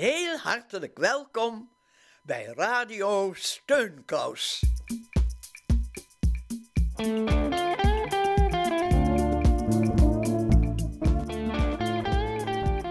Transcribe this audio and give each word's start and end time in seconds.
heel 0.00 0.36
hartelijk 0.36 0.98
welkom 0.98 1.70
bij 2.22 2.52
Radio 2.56 3.32
Steunkous. 3.34 4.62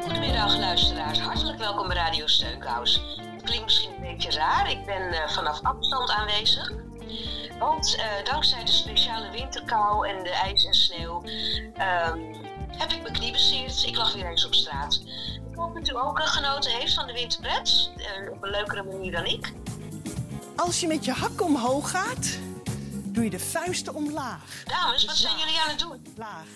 Goedemiddag 0.02 0.58
luisteraars, 0.58 1.20
hartelijk 1.20 1.58
welkom 1.58 1.88
bij 1.88 1.98
Radio 1.98 2.28
Steunkous. 2.28 3.02
Het 3.18 3.44
klinkt 3.44 3.64
misschien 3.64 3.94
een 3.94 4.02
beetje 4.02 4.32
raar, 4.32 4.72
ik 4.72 4.86
ben 4.86 5.14
uh, 5.14 5.30
vanaf 5.30 5.64
afstand 5.64 6.10
aanwezig. 6.10 6.72
Want 7.60 7.96
uh, 7.96 8.26
dankzij 8.26 8.64
de 8.64 8.72
speciale 8.72 9.32
winterkou 9.32 10.08
en 10.08 10.24
de 10.24 10.32
ijs 10.32 10.66
en 10.66 10.74
sneeuw 10.74 11.24
um, 11.24 12.36
heb 12.78 12.92
ik 12.92 13.02
mijn 13.02 13.14
knie 13.14 13.32
bezeerd. 13.32 13.84
Ik 13.84 13.96
lag 13.96 14.14
weer 14.14 14.30
eens 14.30 14.46
op 14.46 14.54
straat. 14.54 15.02
Dat 15.60 15.90
u 15.90 15.96
ook 15.96 16.20
genoten 16.20 16.72
heeft 16.72 16.94
van 16.94 17.08
de 17.08 17.14
winterpret, 17.14 17.92
uh, 17.98 18.32
op 18.32 18.44
een 18.44 18.50
leukere 18.50 18.84
manier 18.84 19.12
dan 19.12 19.26
ik. 19.26 19.54
Als 20.56 20.80
je 20.80 20.88
met 20.88 21.06
je 21.06 21.12
hak 21.12 21.42
omhoog 21.42 21.90
gaat, 21.92 22.38
doe 23.04 23.24
je 23.24 23.30
de 23.30 23.40
vuisten 23.40 23.96
omlaag. 23.96 24.64
Dames, 24.66 25.06
wat 25.06 25.16
zijn 25.16 25.38
jullie 25.38 25.60
aan 25.60 25.70
het 25.70 25.80
doen? 25.80 26.06
Laag. 26.18 26.48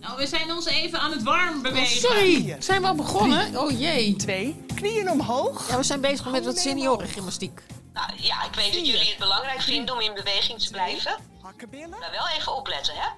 Nou, 0.00 0.16
we 0.16 0.26
zijn 0.26 0.52
ons 0.52 0.66
even 0.66 0.98
aan 1.00 1.10
het 1.10 1.22
warm 1.22 1.62
bewegen. 1.62 2.08
Oh, 2.08 2.14
sorry, 2.14 2.56
zijn 2.58 2.82
we 2.82 2.88
al 2.88 2.94
begonnen? 2.94 3.58
Oh 3.58 3.78
jee. 3.78 4.16
Twee, 4.16 4.64
knieën 4.74 5.10
omhoog. 5.10 5.68
Ja, 5.68 5.76
we 5.76 5.82
zijn 5.82 6.00
bezig 6.00 6.30
met 6.30 6.44
wat 6.44 6.58
seniorengymnastiek. 6.58 7.62
Nou 7.92 8.10
ja, 8.16 8.44
ik 8.44 8.54
weet 8.54 8.72
dat 8.72 8.86
jullie 8.86 9.08
het 9.08 9.18
belangrijk 9.18 9.60
vinden 9.60 9.94
om 9.94 10.00
in 10.00 10.14
beweging 10.14 10.58
te 10.58 10.70
blijven. 10.70 11.16
Hakkenbillen. 11.42 11.98
Maar 11.98 12.10
wel 12.10 12.28
even 12.38 12.56
opletten, 12.56 12.94
hè? 12.94 13.08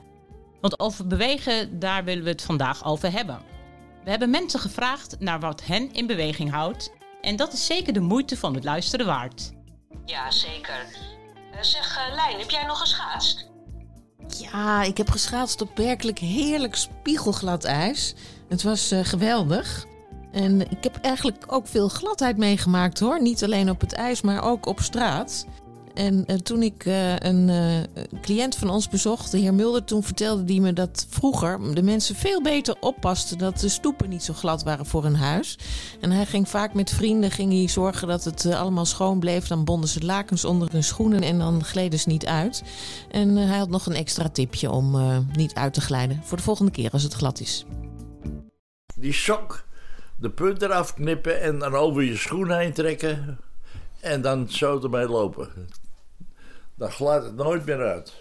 Want 0.61 0.79
over 0.81 1.07
bewegen, 1.07 1.79
daar 1.79 2.05
willen 2.05 2.25
we 2.25 2.31
het 2.31 2.43
vandaag 2.43 2.85
over 2.85 3.13
hebben. 3.13 3.53
We 4.05 4.11
hebben 4.11 4.31
mensen 4.31 4.61
gevraagd 4.61 5.17
naar 5.19 5.41
wat 5.41 5.65
hen 5.65 5.93
in 5.93 6.07
beweging 6.07 6.51
houdt. 6.51 6.93
En 7.21 7.37
dat 7.37 7.53
is 7.53 7.67
zeker 7.67 7.93
de 7.93 8.01
moeite 8.01 8.37
van 8.37 8.55
het 8.55 8.65
luisteren 8.65 9.07
waard. 9.07 9.53
Ja, 10.05 10.31
zeker. 10.31 10.87
Uh, 11.53 11.63
zeg, 11.63 11.99
uh, 12.09 12.15
Lijn, 12.15 12.39
heb 12.39 12.51
jij 12.51 12.65
nog 12.65 12.79
geschaatst? 12.79 13.51
Ja, 14.27 14.83
ik 14.83 14.97
heb 14.97 15.11
geschaatst 15.11 15.61
op 15.61 15.77
werkelijk 15.77 16.19
heerlijk 16.19 16.75
spiegelglad 16.75 17.65
ijs. 17.65 18.15
Het 18.49 18.63
was 18.63 18.93
uh, 18.93 19.05
geweldig. 19.05 19.87
En 20.33 20.71
ik 20.71 20.85
heb 20.85 20.97
eigenlijk 20.97 21.53
ook 21.53 21.67
veel 21.69 21.89
gladheid 21.89 22.37
meegemaakt 22.37 22.99
hoor. 22.99 23.23
Niet 23.23 23.45
alleen 23.45 23.71
op 23.71 23.81
het 23.81 23.93
ijs, 23.93 24.21
maar 24.21 24.43
ook 24.43 24.67
op 24.67 24.81
straat. 24.81 25.47
En 25.95 26.25
uh, 26.27 26.37
toen 26.37 26.63
ik 26.63 26.85
uh, 26.85 27.17
een 27.17 27.49
uh, 27.49 28.03
cliënt 28.21 28.57
van 28.57 28.71
ons 28.71 28.89
bezocht, 28.89 29.31
de 29.31 29.39
heer 29.39 29.55
Mulder, 29.55 29.85
toen 29.85 30.03
vertelde 30.03 30.53
hij 30.53 30.61
me 30.61 30.73
dat 30.73 31.07
vroeger 31.09 31.75
de 31.75 31.83
mensen 31.83 32.15
veel 32.15 32.43
beter 32.43 32.77
oppasten 32.81 33.39
dat 33.39 33.61
de 33.61 33.69
stoepen 33.69 34.09
niet 34.09 34.23
zo 34.23 34.33
glad 34.33 34.63
waren 34.63 34.87
voor 34.87 35.03
hun 35.03 35.17
huis. 35.17 35.59
En 36.01 36.11
hij 36.11 36.27
ging 36.27 36.49
vaak 36.49 36.75
met 36.75 36.91
vrienden 36.91 37.31
ging 37.31 37.53
hij 37.53 37.69
zorgen 37.69 38.09
dat 38.09 38.25
het 38.25 38.47
allemaal 38.47 38.85
schoon 38.85 39.19
bleef. 39.19 39.47
Dan 39.47 39.65
bonden 39.65 39.89
ze 39.89 40.05
lakens 40.05 40.45
onder 40.45 40.73
hun 40.73 40.85
schoenen 40.85 41.23
en 41.23 41.39
dan 41.39 41.65
gleden 41.65 41.99
ze 41.99 42.09
niet 42.09 42.27
uit. 42.27 42.63
En 43.11 43.37
hij 43.37 43.59
had 43.59 43.69
nog 43.69 43.87
een 43.87 43.95
extra 43.95 44.29
tipje 44.29 44.71
om 44.71 45.17
niet 45.37 45.55
uit 45.55 45.75
te 45.75 45.81
glijden 45.81 46.21
voor 46.25 46.37
de 46.37 46.43
volgende 46.43 46.71
keer 46.71 46.91
als 46.91 47.03
het 47.03 47.15
glad 47.15 47.41
is. 47.41 47.65
Die 48.97 49.13
sok, 49.13 49.65
de 50.17 50.31
punt 50.31 50.63
eraf 50.63 50.95
knippen 50.95 51.43
en 51.43 51.59
dan 51.59 51.75
over 51.75 52.03
je 52.03 52.17
schoen 52.17 52.53
heen 52.53 52.73
trekken. 52.73 53.39
En 54.01 54.21
dan 54.21 54.51
zo 54.51 54.81
ermee 54.83 55.09
lopen 55.09 55.49
dan 56.75 56.91
glijdt 56.91 57.25
het 57.25 57.35
nooit 57.35 57.65
meer 57.67 57.83
uit. 57.83 58.15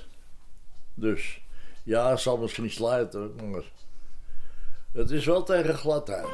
Dus 0.93 1.41
ja, 1.83 2.09
het 2.09 2.19
zal 2.19 2.37
misschien 2.37 2.71
slijten, 2.71 3.31
maar 3.51 3.63
het 4.91 5.11
is 5.11 5.25
wel 5.25 5.43
tegen 5.43 5.75
gladheid. 5.75 6.27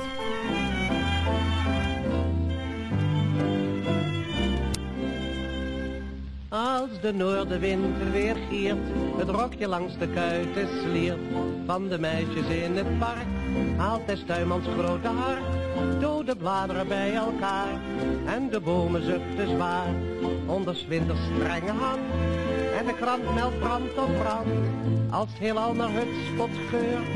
Als 6.49 7.01
de 7.01 7.13
noordenwind 7.13 8.11
weer 8.11 8.35
giert, 8.49 8.77
het 9.17 9.29
rokje 9.29 9.67
langs 9.67 9.97
de 9.97 10.09
kuiten 10.13 10.67
sliert, 10.81 11.19
van 11.65 11.87
de 11.87 11.99
meisjes 11.99 12.47
in 12.47 12.75
het 12.75 12.99
park, 12.99 13.27
haalt 13.77 14.07
des 14.07 14.23
tuinmans 14.25 14.67
grote 14.77 15.07
hart, 15.07 15.41
dode 15.99 16.35
bladeren 16.35 16.87
bij 16.87 17.13
elkaar, 17.15 17.79
en 18.25 18.49
de 18.49 18.59
bomen 18.59 19.03
zuchten 19.03 19.49
zwaar, 19.49 19.87
onder 20.45 20.85
winters 20.87 21.19
strenge 21.35 21.71
hand, 21.71 21.99
en 22.77 22.85
de 22.85 22.93
krant 22.93 23.33
meldt 23.33 23.59
brand 23.59 23.97
op 23.97 24.17
brand, 24.19 24.47
als 25.09 25.29
heelal 25.39 25.73
naar 25.73 25.93
het 25.93 26.07
spot 26.33 26.49
geurt, 26.69 27.07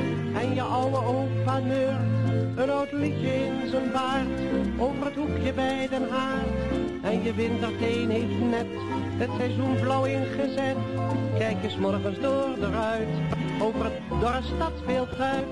en 0.41 0.53
je 0.53 0.61
oude 0.61 0.97
opa 0.97 1.59
neurt, 1.59 2.57
een 2.57 2.69
oud 2.69 2.91
liedje 2.91 3.45
in 3.45 3.69
zijn 3.69 3.91
baard, 3.91 4.39
over 4.77 5.05
het 5.05 5.15
hoekje 5.15 5.53
bij 5.53 5.87
den 5.89 6.09
haard, 6.09 6.72
en 7.03 7.23
je 7.23 7.33
winterteen 7.33 8.09
heeft 8.09 8.39
net 8.49 8.67
het 9.17 9.29
seizoen 9.37 9.75
blauw 9.81 10.03
ingezet. 10.03 10.77
Kijk 11.37 11.63
eens 11.63 11.77
morgens 11.77 12.19
door 12.19 12.55
de 12.59 12.69
ruit, 12.71 13.07
over 13.61 13.83
het 13.83 13.99
dorre 14.19 14.41
stadsbeeld 14.55 15.19
uit. 15.19 15.45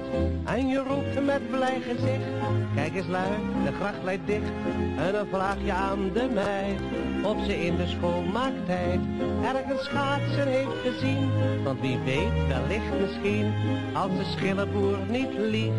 En 0.44 0.68
je 0.68 0.78
roept 0.78 1.26
met 1.26 1.52
blij 1.52 1.82
gezicht, 1.82 2.30
kijk 2.76 2.96
eens 2.96 3.08
luid, 3.08 3.40
de 3.66 3.72
gracht 3.72 4.04
leidt 4.04 4.28
dicht. 4.28 4.52
En 4.98 5.14
dan 5.14 5.28
vraag 5.28 5.58
je 5.64 5.72
aan 5.72 6.10
de 6.14 6.30
meid, 6.34 6.80
of 7.24 7.46
ze 7.46 7.66
in 7.66 7.76
de 7.76 7.88
schoonmaaktijd 7.88 9.00
ergens 9.44 9.84
schaatsen 9.84 10.48
heeft 10.48 10.80
gezien. 10.84 11.30
Want 11.64 11.82
wie 11.82 11.98
weet, 12.06 12.48
wellicht 12.48 13.00
misschien, 13.02 13.54
als 13.94 14.12
de 14.18 14.26
schillenboer 14.38 14.98
niet 15.10 15.34
liegt. 15.38 15.76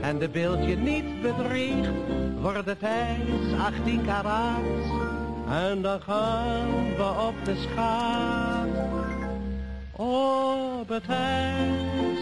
En 0.00 0.18
de 0.18 0.28
beeldje 0.28 0.76
niet 0.76 1.22
bedriegt, 1.22 1.88
wordt 2.40 2.66
het 2.66 2.82
ijs 2.82 3.58
18 3.58 4.04
karaats. 4.04 4.99
En 5.50 5.82
dan 5.82 6.00
gaan 6.00 6.94
we 6.96 7.26
op 7.28 7.44
de 7.44 7.54
schaat. 7.56 8.68
Op 9.96 10.88
het 10.88 11.06
ijs, 11.08 12.18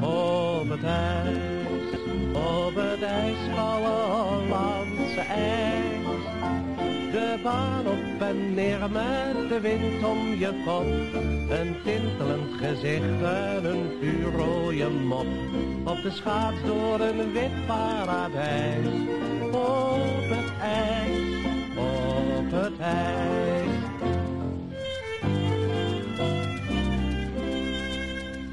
op 0.00 0.68
het 0.68 0.84
ijs, 0.84 2.00
op 2.32 2.74
het 2.74 3.02
ijskoude 3.02 3.88
Hollandse 3.88 5.20
ijs. 5.20 6.22
De 7.12 7.40
baan 7.42 7.86
op 7.86 8.20
en 8.20 8.54
neer 8.54 8.90
met 8.90 9.48
de 9.48 9.60
wind 9.60 10.04
om 10.04 10.34
je 10.38 10.62
kop. 10.64 10.86
Een 11.58 11.76
tintelend 11.84 12.52
gezicht 12.56 13.22
en 13.22 13.64
een 13.64 13.90
vuurrooie 14.00 14.88
mop. 14.88 15.26
Op 15.84 16.02
de 16.02 16.10
schaats 16.10 16.56
door 16.66 17.00
een 17.00 17.32
wit 17.32 17.66
paradijs. 17.66 18.86
Op 19.52 20.28
het 20.28 20.52
ijs 20.60 21.31
ijs. 22.80 23.82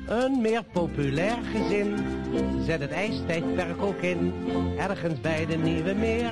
Een 0.09 0.41
meer 0.41 0.63
populair 0.71 1.37
gezin 1.51 1.95
zet 2.65 2.79
het 2.79 2.91
ijstijdperk 2.91 3.81
ook 3.81 4.01
in. 4.01 4.33
Ergens 4.77 5.21
bij 5.21 5.45
de 5.45 5.57
Nieuwe 5.57 5.93
Meer, 5.93 6.31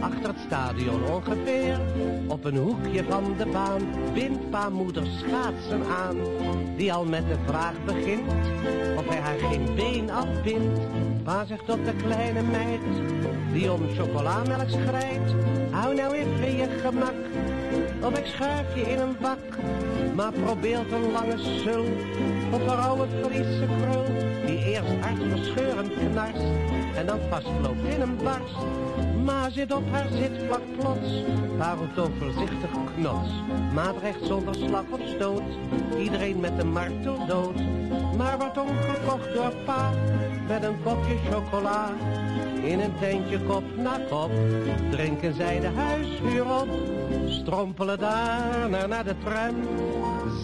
achter 0.00 0.28
het 0.28 0.38
stadion 0.46 1.10
ongeveer. 1.10 1.80
Op 2.28 2.44
een 2.44 2.56
hoekje 2.56 3.04
van 3.04 3.34
de 3.36 3.46
baan 3.46 3.82
bindt 4.14 4.50
pa 4.50 4.68
moeder 4.68 5.06
schaatsen 5.06 5.82
aan. 5.86 6.16
Die 6.76 6.92
al 6.92 7.04
met 7.04 7.28
de 7.28 7.36
vraag 7.46 7.84
begint, 7.84 8.32
of 8.96 9.08
hij 9.08 9.20
haar 9.20 9.38
geen 9.38 9.74
been 9.74 10.10
afbindt. 10.10 10.80
Pa 11.22 11.44
zegt 11.44 11.66
tot 11.66 11.84
de 11.84 11.94
kleine 11.94 12.42
meid, 12.42 12.80
die 13.52 13.72
om 13.72 13.80
chocolamelk 13.96 14.68
schrijft. 14.68 15.34
Hou 15.70 15.94
nou 15.94 16.14
even 16.14 16.56
je 16.56 16.68
gemak, 16.82 17.20
of 18.00 18.18
ik 18.18 18.26
schuif 18.26 18.74
je 18.74 18.80
in 18.80 18.98
een 18.98 19.16
bak. 19.20 19.38
Maar 20.14 20.32
probeert 20.32 20.92
een 20.92 21.12
lange 21.12 21.38
sul, 21.38 21.84
of 22.50 22.60
een 22.60 22.78
oude 22.78 23.06
Friese 23.22 23.66
krul. 23.80 24.04
Die 24.46 24.64
eerst 24.64 24.92
hartverscheurend 25.00 25.92
knarst, 25.92 26.44
en 26.94 27.06
dan 27.06 27.18
vastloopt 27.30 27.84
in 27.94 28.00
een 28.00 28.16
barst. 28.16 28.56
Maar 29.24 29.50
zit 29.50 29.74
op 29.74 29.90
haar 29.90 30.08
zitvlak 30.08 30.62
plots, 30.78 31.24
paar 31.58 31.76
roept 31.76 32.10
voorzichtig 32.18 32.70
knots. 32.94 33.30
Maar 33.74 33.94
dreigt 33.94 34.24
zonder 34.24 34.54
slag 34.54 34.84
of 34.90 35.00
stoot, 35.14 35.42
iedereen 35.98 36.40
met 36.40 36.52
een 36.58 36.72
martel 36.72 37.26
dood. 37.26 37.56
Maar 38.16 38.38
wordt 38.38 38.58
omgekocht 38.58 39.34
door 39.34 39.52
pa, 39.64 39.90
met 40.48 40.62
een 40.62 40.82
kopje 40.82 41.16
chocola. 41.30 41.90
In 42.64 42.80
een 42.80 42.92
tentje 43.00 43.38
kop 43.40 43.62
na 43.76 44.00
kop, 44.08 44.30
drinken 44.90 45.34
zij 45.34 45.60
de 45.60 45.66
huishuur 45.66 46.60
op. 46.60 46.68
Strompelen 47.28 47.98
daarna 47.98 48.86
naar 48.86 49.04
de 49.04 49.14
tram, 49.24 49.54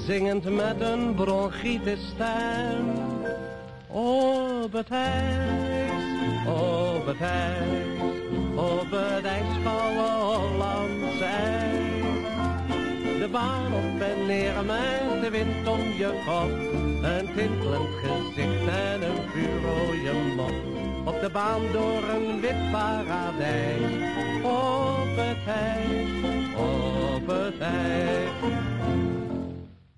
zingend 0.06 0.44
met 0.44 0.80
een 0.80 1.14
bronchitis 1.14 2.08
stem. 2.14 2.90
Op 3.86 4.72
het 4.72 4.90
ijs, 4.90 5.90
op 6.46 7.06
het 7.06 7.20
ijs, 7.20 8.00
op 8.54 8.90
het 8.90 9.24
ijskoude 9.24 10.10
Hollandse 10.20 11.24
ijs. 11.24 11.86
De 13.18 13.28
baan 13.32 13.72
op 13.72 14.00
en 14.00 14.26
neer 14.26 14.64
met 14.64 15.22
de 15.22 15.30
wind 15.30 15.68
om 15.68 15.80
je 15.80 16.22
kop. 16.26 16.50
Een 17.02 17.26
tintelend 17.34 17.88
gezicht 18.02 18.68
en 18.68 19.02
een 19.02 19.22
vuurrooie 19.32 20.12
mop 20.36 20.95
op 21.06 21.20
de 21.20 21.30
baan 21.30 21.72
door 21.72 22.02
een 22.02 22.40
wit 22.40 22.70
paradijs. 22.70 24.14
Op 24.44 25.16
het 25.16 25.46
ijs, 25.46 26.54
op 26.56 27.26
het 27.26 27.60
ijs. 27.60 28.30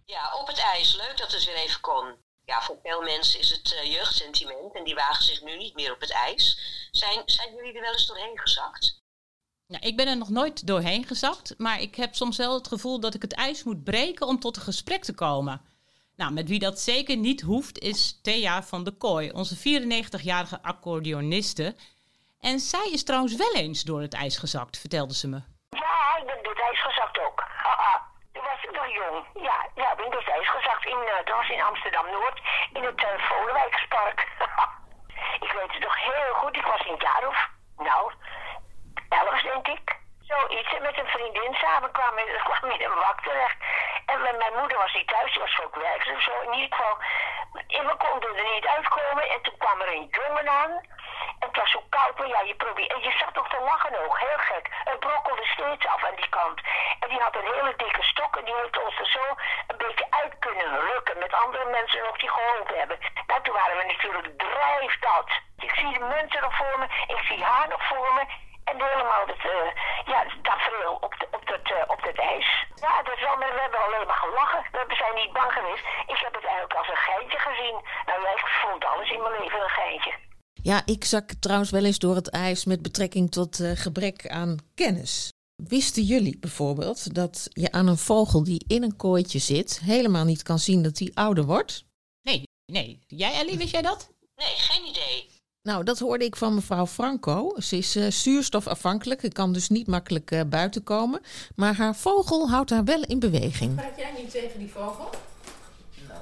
Ja, 0.05 0.35
op 0.41 0.47
het 0.47 0.59
ijs. 0.59 0.97
Leuk 0.97 1.17
dat 1.17 1.33
het 1.33 1.45
weer 1.45 1.55
even 1.55 1.81
kon. 1.81 2.15
Ja, 2.45 2.63
voor 2.63 2.79
veel 2.83 3.03
mensen 3.03 3.41
is 3.41 3.51
het 3.51 3.75
eh, 3.75 3.93
jeugdsentiment 3.93 4.75
en 4.75 4.85
die 4.85 4.95
wagen 4.95 5.25
zich 5.25 5.43
nu 5.43 5.57
niet 5.57 5.75
meer 5.75 5.93
op 5.93 6.01
het 6.01 6.13
ijs. 6.13 6.59
Zijn, 6.91 7.23
zijn 7.25 7.55
jullie 7.55 7.75
er 7.75 7.81
wel 7.81 7.93
eens 7.93 8.07
doorheen 8.07 8.39
gezakt? 8.39 9.03
Nou, 9.67 9.87
ik 9.87 9.97
ben 9.97 10.09
er 10.09 10.17
nog 10.17 10.29
nooit 10.29 10.67
doorheen 10.67 11.05
gezakt, 11.07 11.55
maar 11.59 11.81
ik 11.81 11.95
heb 11.95 12.15
soms 12.15 12.37
wel 12.37 12.55
het 12.55 12.69
gevoel 12.69 13.01
dat 13.01 13.15
ik 13.15 13.23
het 13.23 13.33
ijs 13.33 13.63
moet 13.63 13.85
breken 13.85 14.27
om 14.27 14.41
tot 14.41 14.57
een 14.57 14.63
gesprek 14.63 15.05
te 15.05 15.15
komen. 15.15 15.61
Nou, 16.21 16.33
met 16.33 16.49
wie 16.49 16.59
dat 16.59 16.79
zeker 16.79 17.17
niet 17.17 17.41
hoeft 17.41 17.79
is 17.79 18.21
Thea 18.23 18.63
van 18.63 18.85
de 18.85 18.93
Kooi, 18.97 19.31
onze 19.31 19.57
94-jarige 19.57 20.59
accordeoniste. 20.63 21.77
En 22.41 22.59
zij 22.59 22.89
is 22.93 23.05
trouwens 23.05 23.37
wel 23.37 23.55
eens 23.55 23.83
door 23.83 24.01
het 24.01 24.15
ijs 24.15 24.37
gezakt, 24.39 24.79
vertelde 24.79 25.15
ze 25.15 25.29
me. 25.29 25.41
Ja, 25.71 26.17
ik 26.21 26.27
ben 26.27 26.43
door 26.43 26.55
het 26.55 26.63
ijs 26.71 26.83
gezakt 26.83 27.19
ook. 27.27 27.45
Haha, 27.65 28.07
toen 28.33 28.43
was 28.43 28.63
ik 28.63 28.73
nog 28.79 28.89
jong. 29.01 29.19
Ja, 29.49 29.59
ja, 29.75 29.91
ik 29.93 29.97
ben 29.97 30.11
door 30.11 30.25
het 30.25 30.35
ijs 30.39 30.51
gezakt. 30.51 30.85
In, 30.87 31.01
uh, 31.05 31.37
was 31.37 31.49
in 31.49 31.63
Amsterdam-Noord, 31.63 32.39
in 32.73 32.83
het 32.83 33.01
uh, 33.01 33.09
ik 35.47 35.53
weet 35.59 35.73
het 35.73 35.83
nog 35.83 35.97
heel 36.11 36.35
goed. 36.35 36.57
Ik 36.57 36.67
was 36.73 36.87
in 36.87 36.93
het 36.93 37.03
jaar 37.03 37.29
of, 37.29 37.49
nou, 37.77 38.13
elf 39.09 39.41
denk 39.43 39.67
ik. 39.67 39.97
Zoiets. 40.21 40.79
Met 40.81 40.99
een 40.99 41.13
vriendin 41.17 41.55
samen 41.55 41.91
kwam, 41.93 42.15
kwam 42.49 42.71
in 42.71 42.83
een 42.85 42.95
wak 43.07 43.21
terecht. 43.23 43.57
En 44.13 44.21
mijn 44.21 44.59
moeder 44.59 44.79
was 44.79 44.95
niet 44.95 45.09
thuis, 45.09 45.33
die 45.33 45.43
was 45.43 45.61
ook 45.65 45.75
werkzaam. 45.75 46.21
Zo 46.21 46.41
in 46.41 46.53
ieder 46.53 46.77
geval. 46.77 46.97
En 47.79 47.87
we 47.87 47.97
konden 47.97 48.37
er 48.37 48.53
niet 48.55 48.67
uitkomen. 48.67 49.31
En 49.31 49.43
toen 49.43 49.57
kwam 49.59 49.81
er 49.81 49.93
een 49.93 50.09
jongen 50.11 50.49
aan. 50.49 50.71
En 51.41 51.49
het 51.49 51.57
was 51.57 51.71
zo 51.71 51.83
koud, 51.89 52.19
maar 52.19 52.29
ja, 52.29 52.41
je 52.41 52.55
probeert. 52.55 52.93
En 52.93 53.01
je 53.01 53.13
zat 53.19 53.35
toch 53.35 53.49
te 53.49 53.61
lachen 53.61 54.05
ook, 54.05 54.19
heel 54.19 54.39
gek. 54.39 54.67
Het 54.85 55.01
brokkelde 55.01 55.47
steeds 55.47 55.87
af 55.87 56.05
aan 56.05 56.15
die 56.17 56.29
kant. 56.29 56.61
En 57.01 57.09
die 57.09 57.21
had 57.21 57.37
een 57.37 57.53
hele 57.55 57.75
dikke 57.77 58.03
stok 58.03 58.37
en 58.37 58.45
die 58.45 58.55
heeft 58.55 58.85
ons 58.85 58.99
er 58.99 59.07
zo 59.07 59.25
een 59.67 59.77
beetje 59.77 60.07
uit 60.11 60.39
kunnen 60.39 60.81
rukken. 60.81 61.19
Met 61.19 61.33
andere 61.33 61.65
mensen 61.65 62.03
nog 62.03 62.17
die 62.19 62.31
geholpen 62.31 62.79
hebben. 62.79 62.99
Nou, 63.27 63.43
toen 63.43 63.55
waren 63.55 63.77
we 63.77 63.85
natuurlijk 63.85 64.39
drijf 64.39 64.99
dat. 64.99 65.29
Ik 65.59 65.75
zie 65.75 65.93
de 65.93 66.05
mensen 66.05 66.43
nog 66.43 66.57
voor 66.57 66.79
me, 66.79 66.87
ik 67.07 67.23
zie 67.29 67.45
haar 67.45 67.69
nog 67.69 67.87
voor 67.87 68.15
me. 68.15 68.25
En 68.69 68.77
helemaal 68.91 69.25
het, 69.33 69.45
uh, 69.55 69.67
ja, 70.13 70.19
het 70.27 70.45
tafereel 70.49 70.95
op, 71.07 71.13
de, 71.21 71.27
op, 71.39 71.45
het, 71.55 71.67
uh, 71.77 71.83
op 71.95 72.01
het 72.09 72.19
ijs. 72.33 72.49
Ja, 72.85 73.03
dat 73.09 73.19
wel, 73.25 73.37
we 73.39 73.61
hebben 73.65 73.81
alleen 73.87 74.07
maar 74.07 74.23
gelachen. 74.27 74.63
We 74.91 74.95
zijn 75.03 75.15
niet 75.23 75.33
bang 75.33 75.53
geweest. 75.59 75.85
Ik 76.15 76.19
heb 76.25 76.35
het 76.39 76.45
eigenlijk 76.45 76.77
als 76.81 76.89
een 76.89 77.05
geintje 77.09 77.39
gezien. 77.49 77.77
Nou, 78.09 78.19
ik 78.39 78.49
vond 78.63 78.85
alles 78.85 79.11
in 79.11 79.23
mijn 79.23 79.37
leven 79.41 79.61
een 79.63 79.79
geintje. 79.81 80.15
Ja, 80.63 80.83
ik 80.85 81.05
zak 81.05 81.27
trouwens 81.41 81.71
wel 81.71 81.85
eens 81.85 81.99
door 81.99 82.15
het 82.15 82.31
ijs 82.31 82.65
met 82.65 82.83
betrekking 82.83 83.31
tot 83.31 83.59
uh, 83.59 83.71
gebrek 83.75 84.29
aan 84.29 84.57
kennis. 84.75 85.33
Wisten 85.63 86.03
jullie 86.03 86.39
bijvoorbeeld 86.39 87.15
dat 87.15 87.49
je 87.49 87.73
aan 87.73 87.87
een 87.87 87.99
vogel 87.99 88.45
die 88.45 88.65
in 88.67 88.83
een 88.83 88.97
kooitje 88.97 89.39
zit 89.39 89.81
helemaal 89.85 90.25
niet 90.25 90.43
kan 90.43 90.59
zien 90.59 90.83
dat 90.83 90.99
hij 90.99 91.11
ouder 91.15 91.45
wordt? 91.45 91.85
Nee, 92.23 92.43
nee. 92.73 92.99
Jij 93.07 93.33
Ellie, 93.33 93.59
wist 93.59 93.73
jij 93.73 93.83
dat? 93.83 94.11
Nee, 94.35 94.55
geen 94.57 94.87
idee. 94.87 95.38
Nou, 95.69 95.85
dat 95.85 95.99
hoorde 95.99 96.25
ik 96.25 96.37
van 96.37 96.55
mevrouw 96.55 96.87
Franco. 96.87 97.55
Ze 97.61 97.77
is 97.77 97.97
uh, 97.97 98.11
zuurstofafhankelijk, 98.11 99.23
ik 99.23 99.33
kan 99.33 99.53
dus 99.53 99.69
niet 99.69 99.87
makkelijk 99.87 100.31
uh, 100.31 100.41
buiten 100.47 100.83
komen. 100.83 101.21
Maar 101.55 101.77
haar 101.77 101.97
vogel 101.97 102.51
houdt 102.51 102.71
haar 102.71 102.85
wel 102.85 103.03
in 103.03 103.19
beweging. 103.19 103.75
Praat 103.75 103.97
jij 103.97 104.13
niet 104.17 104.31
tegen 104.31 104.59
die 104.59 104.71
vogel? 104.71 105.11
Nou, 106.09 106.21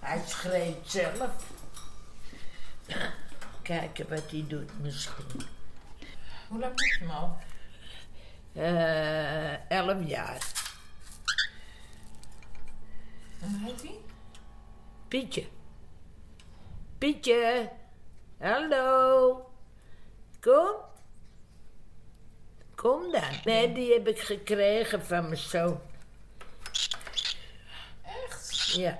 hij 0.00 0.22
schreeuwt 0.26 0.90
zelf. 0.90 1.30
Kijken 3.62 4.08
wat 4.08 4.30
hij 4.30 4.44
doet 4.48 4.70
misschien. 4.82 5.42
Hoe 6.48 6.60
lang 6.60 6.72
je 6.74 6.96
hem 6.98 7.10
al? 7.10 7.36
Uh, 8.52 9.70
elf 9.70 10.06
jaar. 10.06 10.52
En 13.40 13.58
hoe 13.60 13.70
heet 13.70 13.82
hij? 13.82 13.98
Pietje. 15.08 15.46
Pietje. 16.98 17.70
Hallo. 18.38 19.50
Kom. 20.40 20.76
Kom 22.74 23.12
dan. 23.12 23.22
Nee, 23.44 23.72
die 23.72 23.92
heb 23.92 24.08
ik 24.08 24.18
gekregen 24.20 25.06
van 25.06 25.22
mijn 25.22 25.36
zoon. 25.36 25.80
Echt? 28.02 28.72
Ja. 28.72 28.98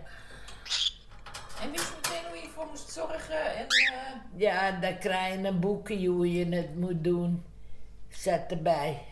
En 1.61 1.71
wist 1.71 1.89
je 1.89 1.95
meteen 1.95 2.29
hoe 2.29 2.37
je 2.37 2.49
voor 2.55 2.67
moest 2.67 2.91
zorgen? 2.91 3.57
En, 3.57 3.67
uh... 3.67 4.41
Ja, 4.41 4.71
dan 4.71 4.99
krijg 4.99 5.41
je 5.41 5.47
een 5.47 5.61
boekje 5.61 6.09
hoe 6.09 6.33
je 6.33 6.57
het 6.57 6.75
moet 6.75 7.05
doen. 7.05 7.45
Zet 8.09 8.51
erbij. 8.51 9.03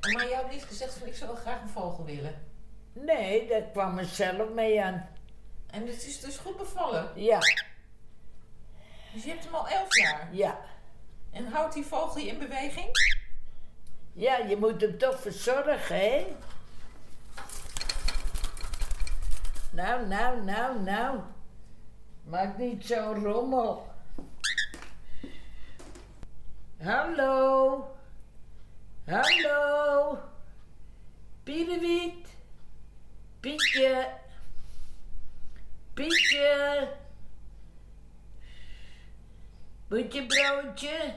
Maar 0.00 0.28
hebt 0.28 0.50
niet 0.50 0.64
gezegd 0.64 0.94
van 0.94 1.06
ik 1.06 1.14
zou 1.14 1.30
wel 1.30 1.40
graag 1.40 1.62
een 1.62 1.68
vogel 1.68 2.04
willen? 2.04 2.46
Nee, 2.92 3.48
daar 3.48 3.62
kwam 3.62 3.98
er 3.98 4.04
zelf 4.04 4.50
mee 4.50 4.82
aan. 4.82 5.08
En 5.66 5.86
het 5.86 6.06
is 6.06 6.20
dus 6.20 6.36
goed 6.36 6.56
bevallen? 6.56 7.10
Ja. 7.14 7.38
Dus 9.12 9.24
je 9.24 9.30
hebt 9.30 9.44
hem 9.44 9.54
al 9.54 9.68
elf 9.68 9.96
jaar? 9.96 10.28
Ja. 10.32 10.60
En 11.30 11.46
houdt 11.52 11.74
die 11.74 11.86
vogel 11.86 12.20
je 12.20 12.26
in 12.26 12.38
beweging? 12.38 12.88
Ja, 14.12 14.36
je 14.36 14.56
moet 14.56 14.80
hem 14.80 14.98
toch 14.98 15.20
verzorgen, 15.20 15.96
hè? 15.96 16.36
Nou, 19.70 20.06
nou, 20.06 20.42
nou, 20.42 20.80
nou. 20.80 21.20
Maak 22.22 22.58
niet 22.58 22.86
zo'n 22.86 23.24
rommel. 23.24 23.88
Hallo. 26.82 27.96
Hallo. 29.06 30.18
Piedewiet. 31.42 32.28
Pietje. 33.40 33.58
Pietje. 33.80 34.19
Moet 39.90 40.14
je 40.14 40.26
broodje? 40.26 41.14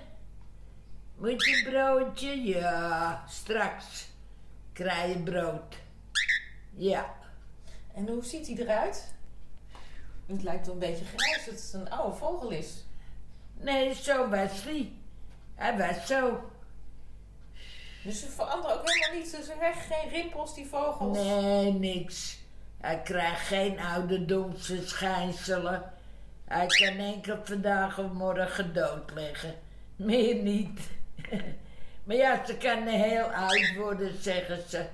Moet 1.16 1.46
je 1.46 1.70
broodje? 1.70 2.44
Ja, 2.44 3.24
straks 3.28 4.08
krijg 4.74 5.14
je 5.14 5.20
brood. 5.20 5.76
Ja. 6.76 7.14
En 7.94 8.08
hoe 8.08 8.24
ziet 8.24 8.48
hij 8.48 8.56
eruit? 8.56 9.14
Het 10.26 10.44
lijkt 10.44 10.66
wel 10.66 10.76
een 10.76 10.80
beetje 10.80 11.06
grijs 11.06 11.46
dat 11.46 11.54
het 11.54 11.74
een 11.74 11.90
oude 11.90 12.18
vogel 12.18 12.50
is. 12.50 12.86
Nee, 13.54 13.94
zo 13.94 14.30
was 14.30 14.64
hij. 14.64 14.92
Hij 15.56 15.78
was 15.78 16.08
zo. 16.08 16.52
Dus 18.04 18.20
ze 18.20 18.30
veranderen 18.30 18.80
ook 18.80 18.90
helemaal 18.90 19.20
niet. 19.20 19.30
Ze 19.30 19.54
hebben 19.58 19.82
geen 19.82 20.10
rimpels, 20.10 20.56
die 20.56 20.66
vogels. 20.66 21.18
Nee, 21.18 21.74
niks. 21.74 22.38
Hij 22.78 23.02
krijgt 23.02 23.48
geen 23.48 23.80
ouderdomse 23.80 24.88
schijnselen. 24.88 25.94
Hij 26.54 26.68
kan 26.68 27.06
enkel 27.06 27.38
vandaag 27.44 28.00
of 28.00 28.12
morgen 28.12 28.74
dood 28.74 29.12
liggen. 29.16 29.54
Meer 29.96 30.36
niet. 30.36 30.80
maar 32.06 32.16
ja, 32.16 32.46
ze 32.46 32.58
kan 32.58 32.88
heel 32.88 33.24
oud 33.24 33.74
worden, 33.78 34.12
zeggen 34.22 34.60
ze. 34.68 34.86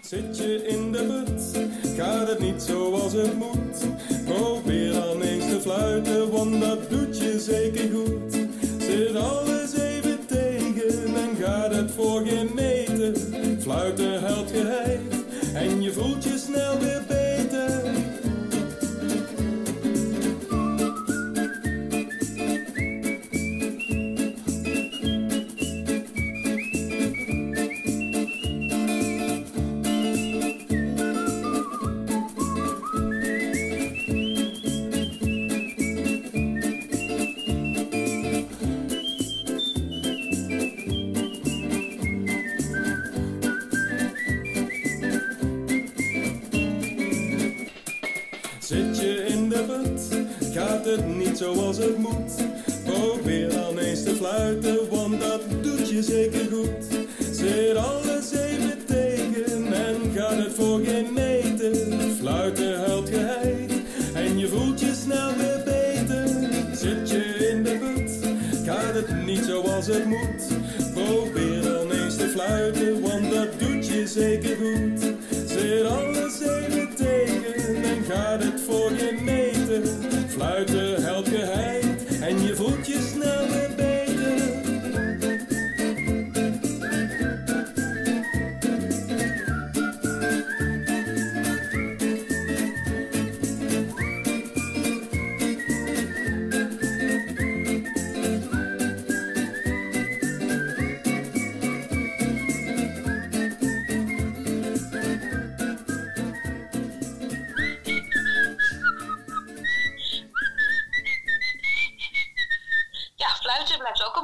Zit 0.00 0.38
je 0.38 0.66
in 0.66 0.92
de 0.92 1.24
put, 1.24 1.68
gaat 1.96 2.28
het 2.28 2.38
niet 2.38 2.62
zoals 2.62 3.12
het 3.12 3.34
moet. 3.34 3.86
Probeer 4.24 4.92
dan 4.92 5.22
eens 5.22 5.48
te 5.48 5.60
fluiten, 5.60 6.30
want 6.30 6.60
dat 6.60 6.90
doet 6.90 7.18
je 7.18 7.40
zeker 7.40 7.90
goed. 7.90 8.32
Zit 8.78 9.16
alles 9.16 9.78
even 9.78 10.26
tegen 10.26 11.14
en 11.14 11.36
gaat 11.36 11.74
het 11.74 11.90
voor 11.90 12.26
geen 12.26 12.54
meter. 12.54 13.16
Fluiten 13.60 14.20
helpt 14.24 14.50
geheid 14.50 15.00
en 15.54 15.82
je 15.82 15.92
voelt 15.92 16.24
je 16.24 16.38
snel 16.38 16.78
weer 16.78 17.02
beter. 17.08 17.27
Niet 51.06 51.38
zoals 51.38 51.76
het 51.76 51.98
moet. 51.98 52.32
Probeer 52.84 53.50
dan 53.50 53.78
eens 53.78 54.02
te 54.02 54.14
fluiten, 54.14 54.88
want 54.90 55.20
dat 55.20 55.40
doet 55.62 55.88
je 55.88 56.02
zeker 56.02 56.47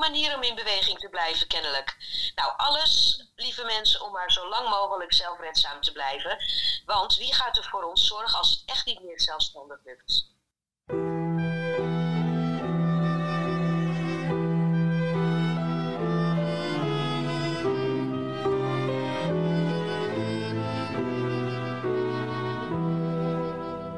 manier 0.09 0.37
om 0.37 0.43
in 0.43 0.55
beweging 0.55 0.99
te 0.99 1.09
blijven, 1.09 1.47
kennelijk. 1.47 1.97
Nou, 2.35 2.53
alles, 2.57 3.23
lieve 3.37 3.65
mensen, 3.65 4.03
om 4.05 4.13
maar 4.13 4.33
zo 4.33 4.49
lang 4.49 4.69
mogelijk 4.69 5.13
zelfredzaam 5.13 5.81
te 5.81 5.93
blijven. 5.93 6.37
Want 6.85 7.17
wie 7.17 7.35
gaat 7.35 7.57
er 7.57 7.65
voor 7.65 7.83
ons 7.83 8.07
zorgen 8.07 8.39
als 8.39 8.51
het 8.51 8.63
echt 8.67 8.87
niet 8.87 9.03
meer 9.03 9.21
zelfstandig 9.21 9.79
lukt? 9.85 10.33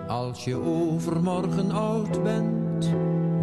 Als 0.09 0.45
je 0.45 0.57
overmorgen 0.57 1.71
oud 1.71 2.23
bent, 2.23 2.91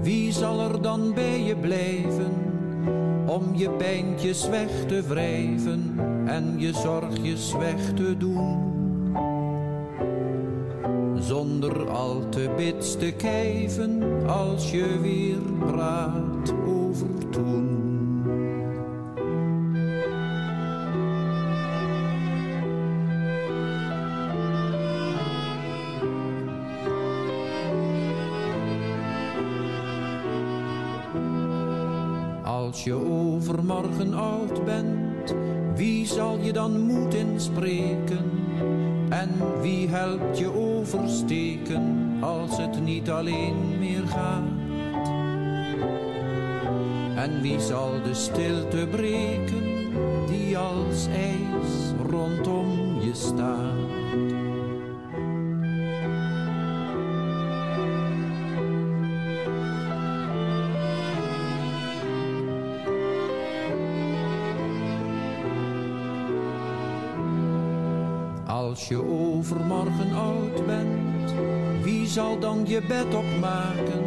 wie 0.01 0.31
zal 0.31 0.59
er 0.59 0.81
dan 0.81 1.13
bij 1.13 1.41
je 1.41 1.55
blijven? 1.55 2.52
Om 3.25 3.55
je 3.55 3.69
pijntjes 3.69 4.49
weg 4.49 4.85
te 4.87 5.01
wrijven 5.01 5.99
en 6.25 6.59
je 6.59 6.73
zorgjes 6.73 7.55
weg 7.57 7.93
te 7.93 8.17
doen. 8.17 8.71
Zonder 11.19 11.89
al 11.89 12.29
te 12.29 12.53
bits 12.57 12.97
te 12.97 13.11
kijven 13.11 14.03
als 14.27 14.71
je 14.71 14.99
weer 15.01 15.67
praat 15.71 16.53
over 16.67 17.29
toen. 17.29 17.72
Als 32.73 32.83
je 32.83 32.93
overmorgen 32.93 34.13
oud 34.13 34.65
bent, 34.65 35.35
wie 35.75 36.07
zal 36.07 36.39
je 36.39 36.53
dan 36.53 36.81
moed 36.81 37.13
inspreken? 37.13 38.31
En 39.09 39.29
wie 39.61 39.87
helpt 39.87 40.37
je 40.37 40.53
oversteken 40.53 42.17
als 42.21 42.57
het 42.57 42.83
niet 42.83 43.09
alleen 43.09 43.79
meer 43.79 44.07
gaat? 44.07 44.43
En 47.15 47.41
wie 47.41 47.59
zal 47.59 47.91
de 48.03 48.13
stilte 48.13 48.87
breken 48.91 49.63
die 50.27 50.57
als 50.57 51.07
ijs 51.07 52.07
rondom 52.09 53.01
je 53.01 53.13
staat? 53.13 53.82
Als 68.83 68.91
je 68.91 69.07
overmorgen 69.07 70.13
oud 70.13 70.65
bent, 70.65 71.33
wie 71.81 72.07
zal 72.07 72.39
dan 72.39 72.65
je 72.65 72.81
bed 72.87 73.15
opmaken? 73.15 74.03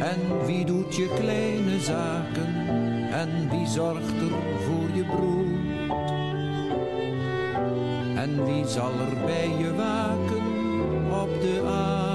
En 0.00 0.46
wie 0.46 0.64
doet 0.64 0.96
je 0.96 1.14
kleine 1.20 1.80
zaken? 1.80 2.54
En 3.12 3.50
wie 3.50 3.66
zorgt 3.66 4.20
er 4.20 4.32
voor 4.64 4.88
je 4.94 5.04
brood? 5.04 6.10
En 8.16 8.44
wie 8.44 8.66
zal 8.66 8.90
er 8.90 9.24
bij 9.26 9.50
je 9.58 9.74
waken 9.74 10.46
op 11.22 11.40
de 11.40 11.62
avond 11.66 12.07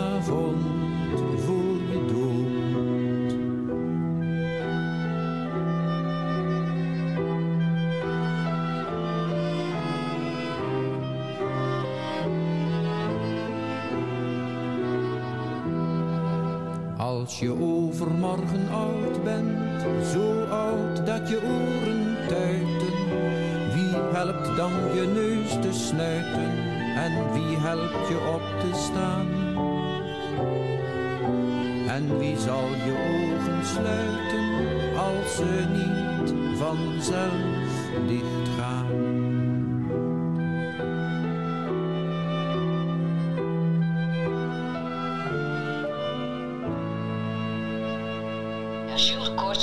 je 17.43 17.61
overmorgen 17.61 18.69
oud 18.71 19.23
bent, 19.23 19.81
zo 20.11 20.43
oud 20.43 21.05
dat 21.05 21.29
je 21.29 21.41
oren 21.41 22.17
tuiten, 22.27 22.95
wie 23.73 23.95
helpt 24.11 24.55
dan 24.55 24.71
je 24.93 25.05
neus 25.13 25.51
te 25.51 25.73
snuiten 25.79 26.51
en 26.95 27.33
wie 27.33 27.57
helpt 27.57 28.07
je 28.07 28.17
op 28.35 28.59
te 28.59 28.79
staan? 28.79 29.27
En 31.87 32.17
wie 32.19 32.37
zal 32.39 32.67
je 32.85 32.95
ogen 33.13 33.65
sluiten 33.65 34.45
als 34.97 35.35
ze 35.35 35.65
niet 35.71 36.57
vanzelf 36.57 38.07
dichtgaan? 38.07 38.72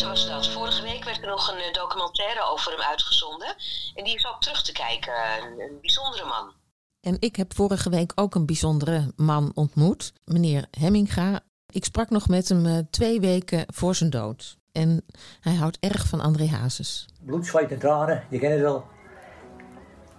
Was 0.02 0.26
dat. 0.26 0.49
Vorige 0.49 0.83
week 0.83 1.04
werd 1.04 1.23
er 1.23 1.28
nog 1.28 1.52
een 1.52 1.59
eh, 1.59 1.73
documentaire 1.73 2.42
over 2.42 2.73
hem 2.73 2.80
uitgezonden. 2.80 3.54
En 3.95 4.04
die 4.04 4.14
is 4.14 4.26
ook 4.26 4.40
terug 4.40 4.62
te 4.62 4.73
kijken. 4.73 5.12
Een, 5.12 5.61
een 5.61 5.78
bijzondere 5.80 6.25
man. 6.25 6.52
En 7.00 7.16
ik 7.19 7.37
heb 7.37 7.54
vorige 7.54 7.90
week 7.90 8.12
ook 8.14 8.35
een 8.35 8.47
bijzondere 8.47 9.12
man 9.16 9.52
ontmoet, 9.54 10.12
meneer 10.25 10.66
Hemminga. 10.78 11.40
Ik 11.71 11.85
sprak 11.85 12.11
nog 12.11 12.28
met 12.28 12.49
hem 12.49 12.66
eh, 12.66 12.78
twee 12.90 13.21
weken 13.21 13.64
voor 13.66 13.95
zijn 13.95 14.11
dood. 14.11 14.57
En 14.73 15.04
hij 15.40 15.54
houdt 15.54 15.78
erg 15.80 16.07
van 16.07 16.21
André 16.21 16.47
Hazes. 16.47 17.07
Bloed, 17.21 17.47
zweet 17.47 17.71
en 17.71 17.78
tranen, 17.78 18.25
je 18.30 18.38
kent 18.38 18.52
het 18.52 18.62
wel. 18.62 18.85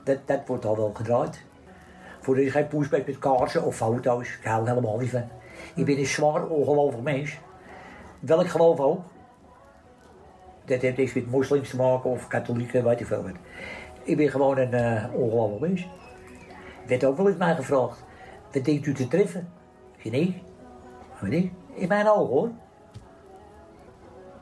Dat, 0.04 0.28
dat 0.28 0.42
wordt 0.48 0.66
al 0.66 0.76
wel 0.76 0.92
gedraaid. 0.94 1.42
Voor 2.22 2.36
er 2.36 2.44
is 2.44 2.52
geen 2.52 2.68
poesbek 2.68 3.08
met 3.08 3.20
kaarsen 3.20 3.64
of 3.64 3.76
foto's. 3.76 4.28
Ik 4.28 4.44
hou 4.44 4.68
helemaal 4.70 4.98
niet 4.98 5.10
van. 5.10 5.30
Ik 5.76 5.86
ben 5.86 5.98
een 5.98 6.06
zwaar 6.06 6.48
ongelovig 6.48 7.00
mens. 7.00 7.38
Welk 8.20 8.50
geloof 8.50 8.80
ook. 8.80 9.02
Dat 10.66 10.82
heeft 10.82 10.98
niks 10.98 11.14
met 11.14 11.32
moslims 11.32 11.70
te 11.70 11.76
maken 11.76 12.10
of 12.10 12.28
katholieken, 12.28 12.84
weet 12.84 13.00
ik 13.00 13.06
veel 13.06 13.24
wat. 13.24 13.36
Ik 14.04 14.18
ben 14.18 14.30
gewoon 14.30 14.58
een 14.58 14.74
uh, 14.74 15.14
ongelovig 15.14 15.60
mens. 15.60 15.88
Werd 16.88 17.04
ook 17.04 17.18
wel 17.18 17.28
eens 17.28 17.38
mij 17.38 17.56
gevraagd. 17.56 18.04
Wat 18.52 18.66
denkt 18.66 18.86
u 18.86 18.94
te 18.94 19.08
treffen? 19.08 19.50
Ik. 19.98 20.36
Weet 21.20 21.34
ik. 21.34 21.52
In 21.74 21.88
mijn 21.88 22.10
ogen 22.10 22.28
hoor. 22.28 22.50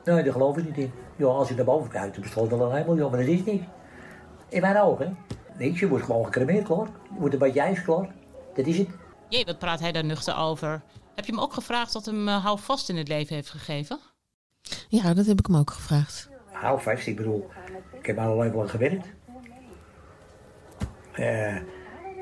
Nee, 0.04 0.22
daar 0.22 0.32
geloof 0.32 0.56
ik 0.56 0.64
niet 0.64 0.76
in. 0.76 0.92
Ja, 1.16 1.26
als 1.26 1.48
je 1.48 1.54
naar 1.54 1.64
boven 1.64 1.90
kijkt, 1.90 2.14
dan 2.14 2.22
bestaat 2.22 2.48
wel 2.48 2.60
een 2.60 2.76
hemel, 2.76 3.10
maar 3.10 3.18
dat 3.18 3.28
is 3.28 3.44
niet. 3.44 3.62
In 4.48 4.60
mijn 4.60 4.80
ogen. 4.80 5.18
Niks, 5.58 5.80
je 5.80 5.88
wordt 5.88 6.04
gewoon 6.04 6.24
gecremeerd 6.24 6.64
klaar. 6.64 6.86
Je 6.86 7.18
wordt 7.18 7.34
een 7.34 7.40
beetje 7.40 7.60
ijs 7.60 7.82
klaar. 7.82 8.14
Dat 8.54 8.66
is 8.66 8.78
het. 8.78 8.88
Jee, 9.28 9.44
wat 9.44 9.58
praat 9.58 9.80
hij 9.80 9.92
daar 9.92 10.04
nuchter 10.04 10.36
over? 10.36 10.82
Heb 11.14 11.24
je 11.24 11.32
hem 11.32 11.40
ook 11.40 11.52
gevraagd 11.52 11.92
wat 11.92 12.04
hem 12.04 12.28
uh, 12.28 12.44
houvast 12.44 12.88
in 12.88 12.96
het 12.96 13.08
leven 13.08 13.34
heeft 13.34 13.50
gegeven? 13.50 13.98
Ja, 14.88 15.14
dat 15.14 15.26
heb 15.26 15.38
ik 15.38 15.46
hem 15.46 15.56
ook 15.56 15.70
gevraagd. 15.70 16.28
Hou 16.50 16.80
vast, 16.80 17.06
ik 17.06 17.16
bedoel, 17.16 17.48
ik 17.98 18.06
heb 18.06 18.18
allerlei 18.18 18.52
lang 18.52 18.70
gewerkt. 18.70 19.06
Uh, 21.18 21.56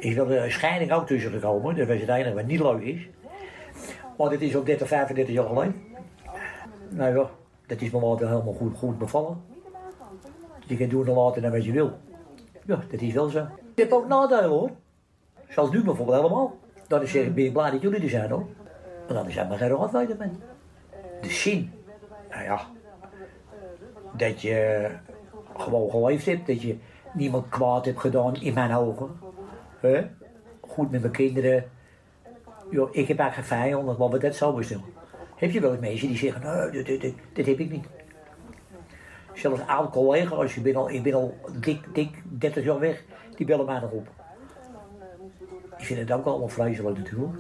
is 0.00 0.14
wel 0.14 0.32
een 0.32 0.50
scheiding 0.50 0.92
ook 0.92 1.06
tussen 1.06 1.30
gekomen, 1.30 1.76
dat 1.76 1.86
was 1.86 2.00
het 2.00 2.08
enige 2.08 2.34
wat 2.34 2.46
niet 2.46 2.60
leuk 2.60 2.82
is. 2.82 3.08
Want 4.16 4.30
het 4.30 4.40
is 4.40 4.56
ook 4.56 4.66
30, 4.66 4.88
35 4.88 5.34
jaar 5.34 5.46
geleden. 5.46 5.74
Nou 6.88 7.16
ja, 7.16 7.30
dat 7.66 7.80
is 7.80 7.90
me 7.90 8.00
later 8.00 8.28
helemaal 8.28 8.52
goed, 8.52 8.76
goed 8.76 8.98
bevallen. 8.98 9.40
Je 10.66 10.76
kunt 10.76 10.90
doen 10.90 11.06
en 11.06 11.12
laten 11.12 11.42
naar 11.42 11.50
wat 11.50 11.64
je 11.64 11.72
wil. 11.72 11.98
Ja, 12.66 12.82
dat 12.90 13.00
is 13.00 13.12
wel 13.12 13.28
zo. 13.28 13.38
Je 13.74 13.82
hebt 13.82 13.92
ook 13.92 14.08
nadelen 14.08 14.50
hoor. 14.50 14.70
Zoals 15.48 15.70
nu 15.70 15.82
bijvoorbeeld 15.84 16.16
helemaal. 16.16 16.58
Dan 16.86 17.02
is 17.02 17.14
ik 17.14 17.34
ben 17.34 17.44
ik 17.44 17.52
blij 17.52 17.70
dat 17.70 17.82
jullie 17.82 18.02
er 18.02 18.08
zijn 18.08 18.30
hoor. 18.30 18.46
Dan 19.06 19.30
zijn 19.30 19.48
we 19.48 19.56
geen 19.56 19.68
raad 19.68 20.18
ben. 20.18 20.40
De 21.20 21.30
zin. 21.30 21.72
Nou 22.38 22.50
ja. 22.50 22.66
Dat 24.16 24.42
je 24.42 24.88
gewoon 25.56 25.90
geleefd 25.90 26.26
hebt. 26.26 26.46
Dat 26.46 26.62
je 26.62 26.78
niemand 27.12 27.48
kwaad 27.48 27.84
hebt 27.84 28.00
gedaan 28.00 28.34
in 28.34 28.54
mijn 28.54 28.74
ogen. 28.74 29.08
He? 29.80 30.06
Goed 30.60 30.90
met 30.90 31.00
mijn 31.00 31.12
kinderen. 31.12 31.70
Joh, 32.70 32.88
ik 32.92 33.08
heb 33.08 33.18
eigenlijk 33.18 33.48
geen 33.48 33.58
vijanden, 33.60 33.96
want 33.96 34.12
we 34.12 34.18
dat 34.18 34.34
zo 34.34 34.52
bestellen. 34.52 34.84
Heb 35.36 35.50
je 35.50 35.60
wel 35.60 35.70
eens 35.70 35.80
mensen 35.80 36.08
die 36.08 36.16
zeggen, 36.16 36.42
nee, 36.42 36.70
dit, 36.70 36.86
dit, 36.86 37.00
dit, 37.00 37.14
dit 37.32 37.46
heb 37.46 37.58
ik 37.58 37.70
niet. 37.70 37.86
Zelfs 39.34 39.60
oude 39.66 39.90
collega's, 39.90 40.56
ik 40.56 40.62
ben 40.62 40.76
al, 40.76 40.90
ik 40.90 41.02
ben 41.02 41.14
al 41.14 41.34
dik, 41.60 41.94
dik 41.94 42.22
30 42.38 42.64
jaar 42.64 42.78
weg, 42.78 43.04
die 43.36 43.46
bellen 43.46 43.66
mij 43.66 43.80
nog 43.80 43.90
op. 43.90 44.08
Die 45.76 45.86
vinden 45.86 46.06
het 46.06 46.14
ook 46.14 46.24
allemaal 46.24 46.48
vreselijk 46.48 46.98
natuurlijk. 46.98 47.38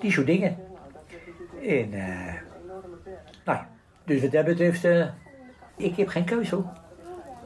Die 0.00 0.12
soort 0.12 0.26
dingen. 0.26 0.56
En, 1.62 1.92
eh 1.92 2.34
nou, 3.44 3.58
ja, 3.58 3.68
dus 4.10 4.20
wat 4.20 4.32
dat 4.32 4.44
betreft, 4.44 4.84
eh, 4.84 5.06
ik 5.76 5.96
heb 5.96 6.08
geen 6.08 6.24
keuze. 6.24 6.56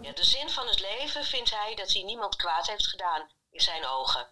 Ja, 0.00 0.12
de 0.12 0.25
zin 0.25 0.49
van 0.49 0.66
het 0.66 0.80
leven 0.80 1.25
vindt 1.25 1.50
hij 1.50 1.75
dat 1.75 1.92
hij 1.92 2.02
niemand 2.02 2.37
kwaad 2.37 2.66
heeft 2.66 2.87
gedaan 2.87 3.21
in 3.50 3.61
zijn 3.61 3.87
ogen. 3.99 4.26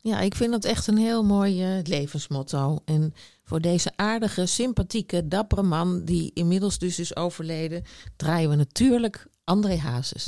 Ja, 0.00 0.20
ik 0.20 0.34
vind 0.34 0.52
dat 0.52 0.64
echt 0.64 0.86
een 0.86 0.96
heel 0.96 1.24
mooi 1.24 1.62
eh, 1.62 1.84
levensmotto. 1.84 2.78
En 2.84 3.14
voor 3.44 3.60
deze 3.60 3.92
aardige, 3.96 4.46
sympathieke, 4.46 5.28
dappere 5.28 5.62
man, 5.62 6.04
die 6.04 6.30
inmiddels 6.34 6.78
dus 6.78 6.98
is 6.98 7.16
overleden, 7.16 7.84
draaien 8.16 8.50
we 8.50 8.56
natuurlijk 8.56 9.26
André 9.44 9.76
Hazes. 9.76 10.24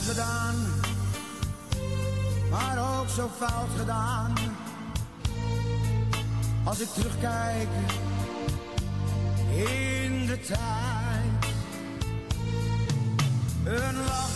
Gedaan, 0.00 0.54
maar 2.50 3.00
ook 3.00 3.08
zo 3.08 3.30
fout 3.38 3.68
gedaan. 3.78 4.34
Als 6.64 6.80
ik 6.80 6.88
terugkijk 6.88 7.68
in 9.50 10.26
de 10.26 10.40
tijd. 10.40 11.54
Een 13.64 13.96
lach 13.96 14.30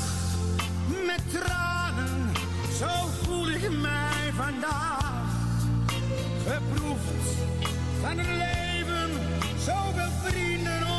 met 1.07 1.23
tranen, 1.33 2.33
zo 2.79 2.89
voel 3.23 3.49
ik 3.49 3.71
mij 3.81 4.33
vandaag. 4.37 5.25
Geproefd 6.47 7.31
van 8.01 8.19
het 8.19 8.27
leven, 8.27 9.11
zoveel 9.59 10.11
vrienden 10.23 10.90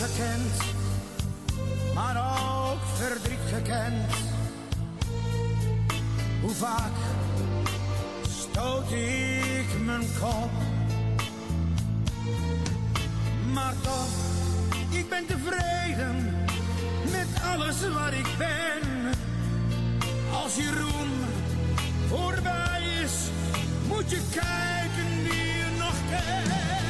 gekend, 0.00 0.54
maar 1.94 2.16
ook 2.16 2.80
verdriet 2.94 3.38
gekend. 3.54 4.12
Hoe 6.40 6.54
vaak 6.54 6.96
stoot 8.28 8.92
ik 8.92 9.84
mijn 9.84 10.06
kop. 10.20 10.50
Maar 13.52 13.74
toch, 13.80 14.14
ik 14.90 15.08
ben 15.08 15.26
tevreden 15.26 16.34
met 17.10 17.28
alles 17.54 17.80
wat 17.80 18.12
ik 18.12 18.28
ben. 18.38 19.12
Als 20.42 20.54
je 20.56 20.70
roem 20.80 21.10
voorbij 22.08 22.82
is, 23.02 23.12
moet 23.88 24.10
je 24.10 24.20
kijken 24.30 25.22
wie 25.22 25.46
je 25.46 25.76
nog 25.78 25.94
kent. 26.10 26.85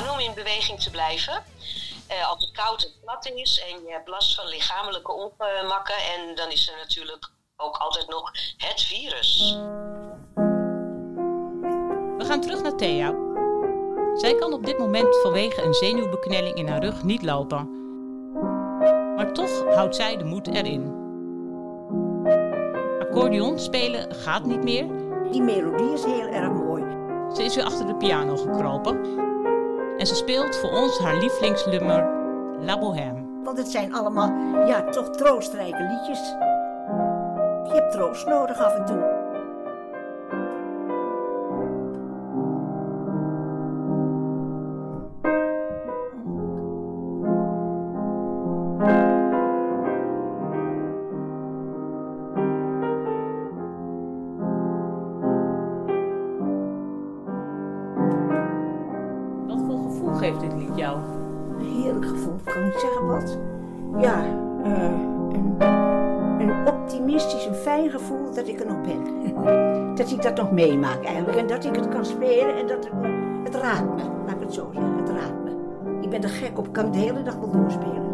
Tranen 0.00 0.20
om 0.20 0.28
in 0.28 0.34
beweging 0.34 0.80
te 0.80 0.90
blijven. 0.90 1.42
Eh, 2.06 2.30
als 2.30 2.44
het 2.44 2.52
koud 2.52 2.82
en 2.82 2.90
plat 3.00 3.26
is 3.26 3.62
en 3.68 3.84
je 3.84 3.92
hebt 3.92 4.08
last 4.08 4.34
van 4.34 4.48
lichamelijke 4.48 5.12
ongemakken. 5.12 5.94
En 5.94 6.34
dan 6.34 6.50
is 6.50 6.68
er 6.68 6.76
natuurlijk 6.76 7.30
ook 7.56 7.76
altijd 7.76 8.08
nog 8.08 8.30
het 8.56 8.80
virus. 8.82 9.58
We 12.18 12.24
gaan 12.24 12.40
terug 12.40 12.62
naar 12.62 12.76
Thea. 12.76 13.14
Zij 14.14 14.34
kan 14.34 14.52
op 14.52 14.66
dit 14.66 14.78
moment 14.78 15.16
vanwege 15.22 15.62
een 15.62 15.74
zenuwbeknelling 15.74 16.56
in 16.56 16.68
haar 16.68 16.82
rug 16.84 17.02
niet 17.02 17.22
lopen. 17.22 17.78
Maar 19.16 19.32
toch 19.32 19.74
houdt 19.74 19.96
zij 19.96 20.16
de 20.16 20.24
moed 20.24 20.48
erin. 20.48 20.98
Accordeon 23.00 23.58
spelen 23.58 24.14
gaat 24.14 24.44
niet 24.44 24.62
meer. 24.62 24.86
Die 25.30 25.42
melodie 25.42 25.92
is 25.92 26.04
heel 26.04 26.26
erg 26.26 26.50
mooi. 26.50 26.84
Ze 27.34 27.44
is 27.44 27.54
weer 27.54 27.64
achter 27.64 27.86
de 27.86 27.96
piano 27.96 28.36
gekropen. 28.36 29.28
En 30.00 30.06
ze 30.06 30.14
speelt 30.14 30.56
voor 30.56 30.70
ons 30.70 30.98
haar 30.98 31.16
lievelingsnummer 31.16 32.08
La 32.60 32.78
Bohème. 32.78 33.42
Want 33.44 33.58
het 33.58 33.68
zijn 33.68 33.94
allemaal, 33.94 34.32
ja, 34.66 34.84
toch 34.84 35.10
troostrijke 35.10 35.82
liedjes. 35.82 36.28
Je 37.64 37.70
hebt 37.72 37.92
troost 37.92 38.26
nodig 38.26 38.58
af 38.58 38.74
en 38.74 38.84
toe. 38.84 39.19
Gevoel 68.10 68.34
dat 68.34 68.48
ik 68.48 68.60
er 68.60 68.66
nog 68.66 68.80
ben. 68.80 69.94
dat 69.94 70.10
ik 70.10 70.22
dat 70.22 70.36
nog 70.36 70.50
meemaak 70.50 71.04
eigenlijk. 71.04 71.38
En 71.38 71.46
dat 71.46 71.64
ik 71.64 71.74
het 71.74 71.88
kan 71.88 72.06
spelen 72.06 72.56
en 72.56 72.66
dat 72.66 72.84
het 72.84 72.92
me, 72.92 73.40
het 73.44 73.54
raakt 73.54 73.94
me. 73.94 74.02
Laat 74.26 74.34
ik 74.34 74.40
het 74.40 74.54
zo 74.54 74.70
zeggen, 74.74 74.96
het 74.96 75.08
raakt 75.08 75.44
me. 75.44 75.50
Ik 76.00 76.10
ben 76.10 76.22
er 76.22 76.28
gek 76.28 76.58
op, 76.58 76.66
ik 76.66 76.72
kan 76.72 76.84
het 76.84 76.92
de 76.92 76.98
hele 76.98 77.22
dag 77.22 77.36
wel 77.36 77.50
doorspelen. 77.50 78.08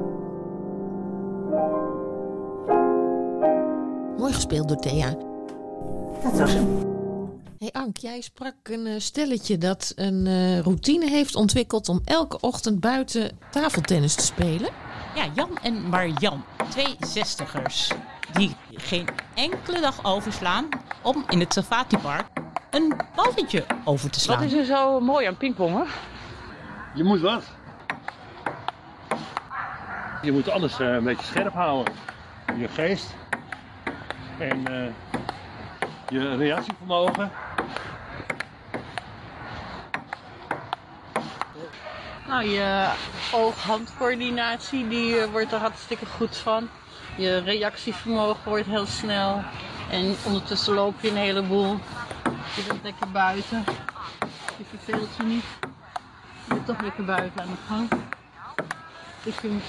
Mooi 4.19 4.33
gespeeld 4.33 4.69
door 4.69 4.77
Thea. 4.77 5.15
Dat 6.23 6.39
was 6.39 6.53
hem. 6.53 6.95
Hey 7.59 7.73
Ank, 7.73 7.97
jij 7.97 8.21
sprak 8.21 8.55
een 8.63 8.87
eh, 8.87 8.95
stelletje 8.99 9.59
dat 9.59 9.93
een 9.95 10.27
eh, 10.27 10.59
routine 10.61 11.11
heeft 11.11 11.35
ontwikkeld 11.35 11.89
om 11.89 12.01
elke 12.05 12.41
ochtend 12.41 12.81
buiten 12.81 13.39
tafeltennis 13.51 14.15
te 14.15 14.25
spelen. 14.25 14.71
Ja, 15.15 15.27
Jan 15.35 15.59
en 15.63 15.89
Marjan, 15.89 16.45
twee 16.71 16.97
zestigers. 17.01 17.93
Die 18.37 18.57
geen 18.75 19.09
enkele 19.35 19.81
dag 19.81 20.05
overslaan 20.05 20.69
om 21.03 21.25
in 21.29 21.41
het 21.41 21.53
Safatipark 21.53 22.27
een 22.71 22.97
balletje 23.15 23.65
over 23.85 24.11
te 24.11 24.21
slaan. 24.21 24.39
Wat 24.39 24.47
is 24.47 24.53
er 24.53 24.65
zo 24.65 25.01
mooi 25.01 25.27
aan 25.27 25.37
pingpongen? 25.37 25.87
Je 26.95 27.05
moet 27.05 27.21
wat. 27.21 27.45
Je 30.23 30.33
moet 30.33 30.49
alles 30.49 30.81
eh, 30.81 30.87
een 30.87 31.05
beetje 31.05 31.27
scherp 31.27 31.53
houden. 31.53 31.95
Je 32.59 32.69
geest. 32.69 33.15
En 34.39 34.67
eh, 34.67 34.93
je 36.09 36.37
reactievermogen. 36.37 37.31
Nou, 42.27 42.45
je 42.45 42.91
oog-handcoördinatie 43.33 44.89
die 44.89 45.19
eh, 45.21 45.31
wordt 45.31 45.53
er 45.53 45.59
hartstikke 45.59 46.07
goed 46.07 46.37
van. 46.37 46.69
Je 47.17 47.39
reactievermogen 47.39 48.51
wordt 48.51 48.67
heel 48.67 48.87
snel. 48.87 49.43
En 49.91 50.15
ondertussen 50.25 50.75
loop 50.75 50.95
je 51.01 51.11
een 51.11 51.17
heleboel. 51.17 51.79
Je 52.57 52.63
bent 52.69 52.83
lekker 52.83 53.11
buiten. 53.11 53.65
Je 54.57 54.65
verveelt 54.77 55.09
je 55.17 55.23
niet. 55.23 55.45
Je 56.49 56.55
bent 56.55 56.67
toch 56.67 56.81
lekker 56.81 57.05
buiten 57.05 57.41
aan 57.41 57.47
de 57.47 57.57
gang. 57.69 57.89
Ik 59.23 59.35
vind, 59.35 59.63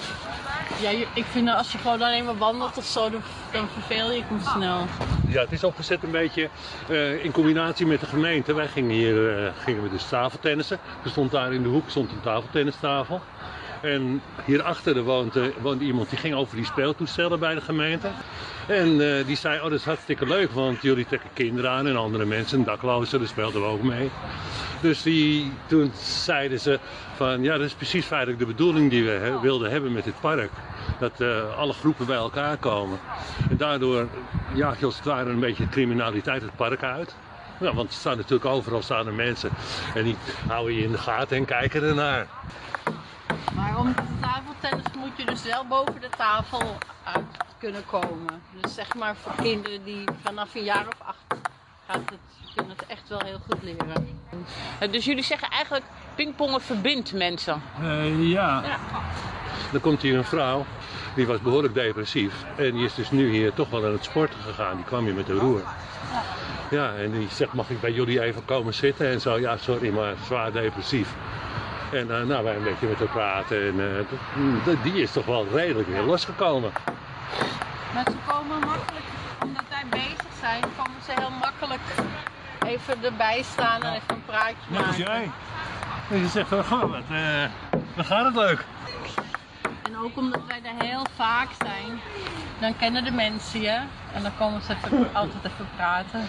ja, 0.81 0.89
ik 1.13 1.25
vind 1.25 1.49
als 1.49 1.71
je 1.71 1.77
gewoon 1.77 2.01
alleen 2.01 2.25
maar 2.25 2.38
wandelt 2.38 2.77
of 2.77 2.86
zo, 2.86 3.10
dan, 3.10 3.67
verveel 3.73 4.12
je 4.12 4.17
je 4.17 4.23
snel. 4.53 4.86
Ja, 5.27 5.41
het 5.41 5.51
is 5.51 5.63
opgezet 5.63 6.03
een 6.03 6.12
beetje 6.12 6.49
eh, 6.89 7.23
in 7.23 7.31
combinatie 7.31 7.86
met 7.86 7.99
de 7.99 8.05
gemeente. 8.05 8.53
Wij 8.53 8.67
gingen 8.67 8.89
hier 8.89 9.45
eh, 9.45 9.51
gingen 9.63 9.83
we 9.83 9.89
dus 9.89 10.07
tafeltennissen. 10.10 10.79
Er 11.03 11.10
stond 11.10 11.31
daar 11.31 11.53
in 11.53 11.63
de 11.63 11.69
hoek 11.69 11.89
stond 11.89 12.12
een 12.12 12.21
tafeltennistafel. 12.21 13.21
En 13.88 14.21
hierachter 14.45 15.04
woont, 15.04 15.36
eh, 15.36 15.43
woont 15.62 15.82
iemand 15.82 16.10
die 16.10 16.19
ging 16.19 16.36
over 16.36 16.56
die 16.56 16.65
speeltoestellen 16.65 17.39
bij 17.39 17.54
de 17.54 17.62
gemeente. 17.62 18.08
En 18.67 19.17
eh, 19.17 19.26
die 19.26 19.36
zei, 19.36 19.58
oh 19.58 19.63
dat 19.63 19.80
is 19.80 19.86
hartstikke 19.86 20.26
leuk, 20.26 20.52
want 20.52 20.82
jullie 20.82 21.06
trekken 21.06 21.30
kinderen 21.34 21.71
aan 21.71 21.88
en 21.88 21.95
andere 21.95 22.26
mensen, 22.26 22.63
daklozen, 22.63 23.19
daar 23.19 23.28
speelden 23.28 23.62
we 23.62 23.67
ook 23.67 23.84
mee. 23.84 24.10
Dus 24.82 25.02
die, 25.02 25.52
toen 25.65 25.91
zeiden 26.02 26.60
ze 26.60 26.80
van, 27.15 27.43
ja 27.43 27.58
dat 27.58 27.65
is 27.65 27.73
precies 27.73 28.06
feitelijk 28.06 28.39
de 28.39 28.45
bedoeling 28.45 28.89
die 28.89 29.04
we 29.04 29.38
wilden 29.41 29.71
hebben 29.71 29.93
met 29.93 30.04
dit 30.04 30.19
park. 30.19 30.52
Dat 31.00 31.21
eh, 31.21 31.58
alle 31.58 31.73
groepen 31.73 32.06
bij 32.06 32.15
elkaar 32.15 32.58
komen. 32.58 33.00
En 33.50 33.58
daardoor 33.58 34.08
jaag 34.54 34.80
je 34.80 34.86
als 34.86 34.95
het 34.95 35.06
ware 35.06 35.30
een 35.30 35.39
beetje 35.39 35.69
criminaliteit 35.69 36.41
het 36.41 36.56
park 36.56 36.84
uit. 36.84 37.15
Ja, 37.60 37.73
want 37.73 37.89
er 37.89 37.95
staan 37.95 38.17
natuurlijk 38.17 38.45
overal 38.45 38.82
staan 38.82 39.08
er 39.08 39.13
mensen. 39.13 39.50
En 39.95 40.04
die 40.04 40.15
houden 40.47 40.76
je 40.76 40.84
in 40.84 40.91
de 40.91 40.97
gaten 40.97 41.38
en 41.38 41.45
kijken 41.45 41.84
ernaar. 41.84 42.28
Maar 43.78 43.86
om 43.86 43.96
te 43.96 44.02
tafeltennis 44.22 44.86
moet 44.98 45.18
je 45.18 45.26
dus 45.26 45.44
wel 45.44 45.66
boven 45.66 46.02
de 46.02 46.10
tafel 46.18 46.78
uit 47.04 47.26
kunnen 47.58 47.86
komen. 47.86 48.42
Dus 48.62 48.74
zeg 48.74 48.96
maar 48.96 49.16
voor 49.16 49.32
kinderen 49.42 49.84
die 49.84 50.04
vanaf 50.24 50.56
een 50.56 50.63
jaar 50.63 50.88
of 50.88 51.08
acht 51.08 51.42
gaat 51.88 52.00
het, 52.10 52.20
kunnen 52.56 52.76
het 52.78 52.88
echt 52.88 53.10
wel 53.10 53.22
heel 53.26 53.40
goed 53.50 53.63
leren. 53.63 54.20
Dus 54.92 55.06
jullie 55.06 55.24
zeggen 55.24 55.50
eigenlijk 55.50 55.86
pingpongen 56.16 56.62
verbindt 56.62 57.13
mensen. 57.13 57.62
Eh, 57.82 58.30
ja. 58.32 58.63
Dan 59.72 59.82
komt 59.82 60.02
hier 60.02 60.18
een 60.18 60.24
vrouw, 60.24 60.66
die 61.16 61.28
was 61.28 61.42
behoorlijk 61.42 61.74
depressief. 61.74 62.34
En 62.56 62.72
die 62.72 62.86
is 62.86 62.96
dus 62.96 63.12
nu 63.12 63.30
hier 63.30 63.54
toch 63.54 63.70
wel 63.70 63.86
aan 63.86 63.92
het 63.92 64.04
sporten 64.04 64.40
gegaan. 64.40 64.76
Die 64.76 64.86
kwam 64.86 65.04
hier 65.04 65.13
met 65.13 65.30
een 65.30 65.40
roer. 65.40 65.62
Ja, 66.70 66.94
en 66.94 67.12
die 67.12 67.28
zegt, 67.32 67.54
mag 67.54 67.70
ik 67.70 67.82
bij 67.82 67.92
jullie 67.92 68.22
even 68.22 68.46
komen 68.46 68.74
zitten? 68.74 69.08
En 69.08 69.22
zo, 69.22 69.40
ja, 69.40 69.58
sorry, 69.58 69.94
maar 69.94 70.13
zwaar 70.26 70.52
depressief. 70.52 71.16
En 71.91 72.19
eh, 72.19 72.23
nou, 72.23 72.43
wij 72.43 72.56
een 72.56 72.63
beetje 72.63 72.88
met 72.88 72.97
haar 72.97 73.08
praten. 73.08 73.62
En 73.67 74.06
eh, 74.65 74.84
die 74.84 75.02
is 75.02 75.12
toch 75.12 75.26
wel 75.26 75.47
redelijk 75.52 75.88
weer 75.88 76.02
losgekomen. 76.02 76.71
Maar 77.93 78.04
ze 78.06 78.15
komen 78.28 78.60
makkelijk, 78.60 79.06
omdat 79.43 79.63
wij 79.69 79.84
bezig 79.89 80.32
zijn, 80.39 80.62
komen 80.78 81.02
ze 81.06 81.12
heel 81.15 81.32
makkelijk 81.41 81.80
even 82.65 83.04
erbij 83.04 83.43
staan 83.43 83.82
en 83.82 83.93
even 83.93 84.13
een 84.15 84.26
praatje 84.26 84.56
Net 84.67 84.80
als 84.80 84.97
maken. 84.97 85.04
jij. 85.04 85.32
En 86.10 86.19
je 86.19 86.28
zegt 86.28 86.47
van, 86.47 86.63
goh, 86.63 86.82
wat, 86.82 87.04
eh, 87.12 87.45
wat 87.95 88.06
gaat 88.06 88.26
het 88.26 88.36
leuk? 88.36 88.65
En 89.84 89.97
ook 89.97 90.17
omdat 90.17 90.41
wij 90.47 90.62
er 90.63 90.88
heel 90.88 91.06
vaak 91.15 91.47
zijn, 91.58 92.00
dan 92.60 92.78
kennen 92.78 93.04
de 93.04 93.12
mensen 93.12 93.62
je. 93.62 93.80
En 94.13 94.21
dan 94.21 94.32
komen 94.38 94.62
ze 94.62 94.73
even, 94.86 95.10
altijd 95.13 95.45
even 95.45 95.67
praten. 95.76 96.28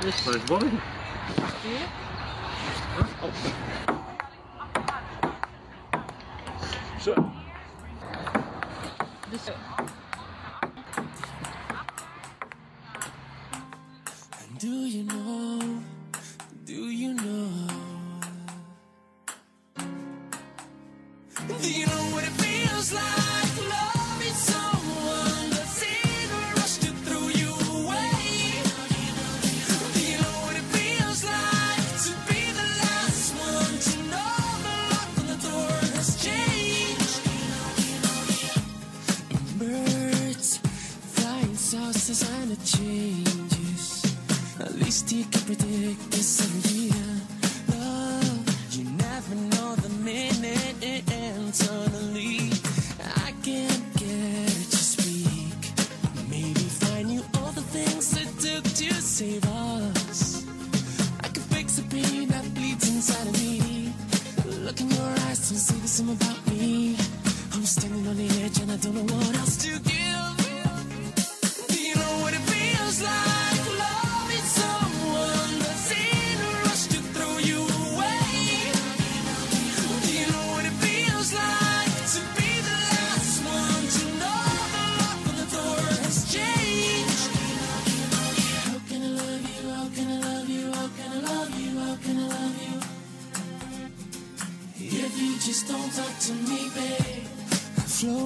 Dus, 0.00 0.24
Wat 0.24 0.34
is 0.34 0.40
het 0.40 0.50
Zo. 7.00 7.14
Dus, 9.30 9.40
Do 14.58 14.68
you 14.68 15.04
know? 15.04 15.58
Do 16.64 16.72
you 16.72 17.14
know? 17.14 17.66
Do 21.46 21.70
you 21.70 21.86
know 21.86 22.14
what 22.14 22.24
it 22.24 22.37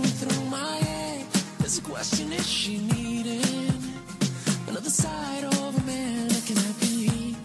going 0.03 0.15
through 0.15 0.45
my 0.47 0.77
head. 0.89 1.27
There's 1.59 1.79
a 1.79 1.83
question 1.83 2.33
is 2.33 2.49
she 2.49 2.79
needing 2.79 3.73
another 4.69 4.91
side 4.91 5.45
of 5.45 5.79
a 5.79 5.87
man 5.87 6.29
that 6.29 6.43
can 6.47 6.57
happy? 6.57 7.37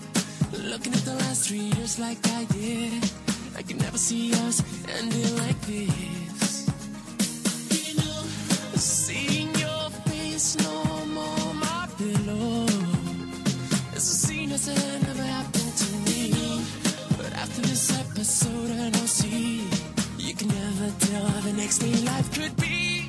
Looking 0.52 0.94
at 0.94 1.06
the 1.06 1.16
last 1.16 1.48
three 1.48 1.70
years 1.76 2.00
like 2.00 2.20
I 2.28 2.46
did, 2.46 3.12
I 3.56 3.62
could 3.62 3.80
never 3.80 3.98
see 3.98 4.34
us 4.46 4.64
ending 5.00 5.38
like 5.38 5.60
this. 5.62 6.17
Never 20.88 21.06
tell 21.06 21.42
the 21.42 21.54
next 21.54 21.80
day 21.80 21.94
life 22.06 22.34
could 22.34 22.56
be. 22.58 23.08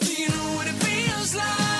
Do 0.00 0.22
you 0.22 0.28
know 0.28 0.56
what 0.56 0.66
it 0.66 0.74
feels 0.74 1.34
like? 1.34 1.77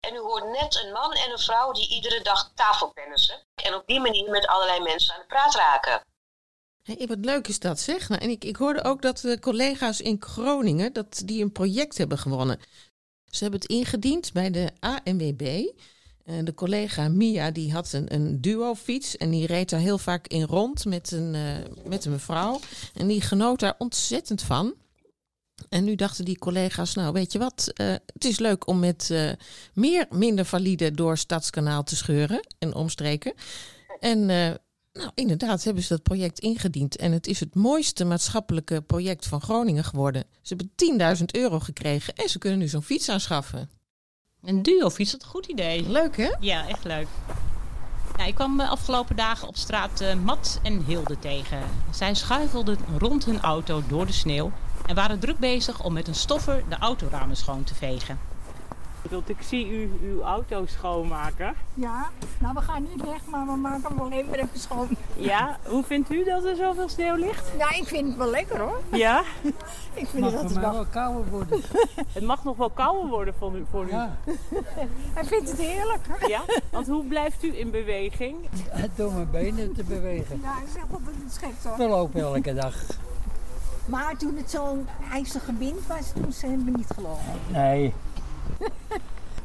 En 0.00 0.14
u 0.14 0.18
hoort 0.18 0.44
net 0.44 0.84
een 0.84 0.92
man 0.92 1.12
en 1.12 1.30
een 1.30 1.38
vrouw 1.38 1.72
die 1.72 1.88
iedere 1.88 2.22
dag 2.22 2.52
tafeltennissen. 2.54 3.40
En 3.62 3.74
op 3.74 3.86
die 3.86 4.00
manier 4.00 4.30
met 4.30 4.46
allerlei 4.46 4.80
mensen 4.80 5.14
aan 5.14 5.20
de 5.20 5.26
praat 5.26 5.54
raken. 5.54 6.00
Hey, 6.82 7.06
wat 7.06 7.24
leuk 7.24 7.48
is 7.48 7.58
dat 7.58 7.80
zeg. 7.80 8.08
Nou, 8.08 8.22
en 8.22 8.30
ik, 8.30 8.44
ik 8.44 8.56
hoorde 8.56 8.84
ook 8.84 9.02
dat 9.02 9.18
de 9.18 9.38
collega's 9.40 10.00
in 10.00 10.16
Groningen 10.20 10.92
dat 10.92 11.22
die 11.24 11.42
een 11.42 11.52
project 11.52 11.98
hebben 11.98 12.18
gewonnen. 12.18 12.60
Ze 13.30 13.42
hebben 13.42 13.60
het 13.60 13.70
ingediend 13.70 14.32
bij 14.32 14.50
de 14.50 14.70
ANWB. 14.80 15.72
En 16.24 16.44
de 16.44 16.54
collega 16.54 17.08
Mia 17.08 17.50
die 17.50 17.72
had 17.72 17.92
een, 17.92 18.14
een 18.14 18.40
duo-fiets 18.40 19.16
en 19.16 19.30
die 19.30 19.46
reed 19.46 19.70
daar 19.70 19.80
heel 19.80 19.98
vaak 19.98 20.26
in 20.26 20.42
rond 20.42 20.84
met 20.84 21.10
een, 21.10 21.34
eh, 21.34 21.84
met 21.84 22.04
een 22.04 22.12
mevrouw. 22.12 22.60
En 22.94 23.06
die 23.06 23.20
genoot 23.20 23.60
daar 23.60 23.74
ontzettend 23.78 24.42
van. 24.42 24.74
En 25.68 25.84
nu 25.84 25.94
dachten 25.94 26.24
die 26.24 26.38
collega's, 26.38 26.94
nou 26.94 27.12
weet 27.12 27.32
je 27.32 27.38
wat, 27.38 27.70
eh, 27.74 27.86
het 27.86 28.24
is 28.24 28.38
leuk 28.38 28.66
om 28.66 28.78
met 28.78 29.10
eh, 29.10 29.30
meer 29.72 30.06
minder 30.10 30.44
valide 30.44 30.90
door 30.90 31.18
Stadskanaal 31.18 31.82
te 31.82 31.96
scheuren 31.96 32.46
en 32.58 32.74
omstreken. 32.74 33.34
En 34.00 34.30
eh, 34.30 34.54
nou 34.92 35.10
inderdaad 35.14 35.64
hebben 35.64 35.82
ze 35.82 35.88
dat 35.88 36.02
project 36.02 36.38
ingediend 36.38 36.96
en 36.96 37.12
het 37.12 37.26
is 37.26 37.40
het 37.40 37.54
mooiste 37.54 38.04
maatschappelijke 38.04 38.82
project 38.82 39.26
van 39.26 39.40
Groningen 39.40 39.84
geworden. 39.84 40.24
Ze 40.42 40.56
hebben 40.56 41.16
10.000 41.18 41.24
euro 41.30 41.60
gekregen 41.60 42.14
en 42.14 42.28
ze 42.28 42.38
kunnen 42.38 42.58
nu 42.58 42.68
zo'n 42.68 42.82
fiets 42.82 43.08
aanschaffen. 43.08 43.70
Een 44.42 44.62
duo-fiets, 44.62 45.10
dat 45.10 45.22
een 45.22 45.28
goed 45.28 45.46
idee. 45.46 45.88
Leuk 45.88 46.16
hè? 46.16 46.30
Ja, 46.40 46.68
echt 46.68 46.84
leuk. 46.84 47.06
Nou, 48.16 48.28
ik 48.28 48.34
kwam 48.34 48.56
de 48.56 48.66
afgelopen 48.66 49.16
dagen 49.16 49.48
op 49.48 49.56
straat 49.56 50.14
Mat 50.24 50.60
en 50.62 50.84
Hilde 50.84 51.18
tegen. 51.18 51.58
Zij 51.92 52.14
schuifelden 52.14 52.78
rond 52.98 53.24
hun 53.24 53.40
auto 53.40 53.82
door 53.88 54.06
de 54.06 54.12
sneeuw 54.12 54.52
en 54.86 54.94
waren 54.94 55.18
druk 55.18 55.38
bezig 55.38 55.82
om 55.82 55.92
met 55.92 56.08
een 56.08 56.14
stoffer 56.14 56.62
de 56.68 56.76
autoramen 56.78 57.36
schoon 57.36 57.64
te 57.64 57.74
vegen. 57.74 58.18
Want 59.10 59.28
ik 59.28 59.42
zie 59.42 59.68
u 59.68 59.90
uw 60.02 60.22
auto 60.22 60.66
schoonmaken. 60.66 61.54
Ja, 61.74 62.10
nou 62.38 62.54
we 62.54 62.60
gaan 62.60 62.82
niet 62.82 63.04
weg, 63.04 63.26
maar 63.26 63.46
we 63.46 63.56
maken 63.56 63.82
hem 63.88 63.96
wel 63.96 64.10
even 64.10 64.34
even 64.34 64.58
schoon. 64.60 64.88
Ja, 65.16 65.58
hoe 65.64 65.84
vindt 65.84 66.10
u 66.10 66.24
dat 66.24 66.44
er 66.44 66.56
zoveel 66.56 66.88
sneeuw 66.88 67.14
ligt? 67.14 67.52
Ja, 67.58 67.70
ik 67.74 67.84
vind 67.86 68.08
het 68.08 68.16
wel 68.16 68.30
lekker 68.30 68.58
hoor. 68.58 68.80
Ja? 68.92 69.22
ik 69.94 70.06
vind 70.06 70.24
het 70.24 70.34
altijd 70.34 70.58
wel... 70.58 70.86
kouder 70.90 71.30
worden. 71.30 71.60
Het 72.12 72.24
mag 72.24 72.44
nog 72.44 72.56
wel 72.56 72.70
kouder 72.70 73.10
worden 73.10 73.34
voor 73.38 73.56
u. 73.56 73.64
Voor 73.70 73.84
u. 73.84 73.90
Hij 75.14 75.24
vindt 75.24 75.50
het 75.50 75.60
heerlijk. 75.60 76.06
hè? 76.08 76.26
Ja? 76.26 76.40
Want 76.70 76.86
hoe 76.86 77.04
blijft 77.04 77.42
u 77.44 77.58
in 77.58 77.70
beweging? 77.70 78.36
Door 78.94 79.12
mijn 79.12 79.30
benen 79.30 79.74
te 79.74 79.84
bewegen. 79.84 80.40
Ja, 80.42 80.54
hij 80.54 80.66
zegt 80.72 80.86
altijd 80.92 81.16
het 81.24 81.32
schrikt 81.32 81.64
hoor. 81.64 81.76
We 81.76 81.88
lopen 81.88 82.20
elke 82.20 82.54
dag. 82.54 82.74
Maar 83.86 84.16
toen 84.16 84.36
het 84.36 84.50
zo'n 84.50 84.86
ijzige 85.12 85.54
wind 85.58 85.86
was, 85.86 86.12
toen 86.12 86.32
zijn 86.32 86.64
we 86.64 86.70
niet 86.70 86.90
gelopen. 86.94 87.22
Nee. 87.52 87.92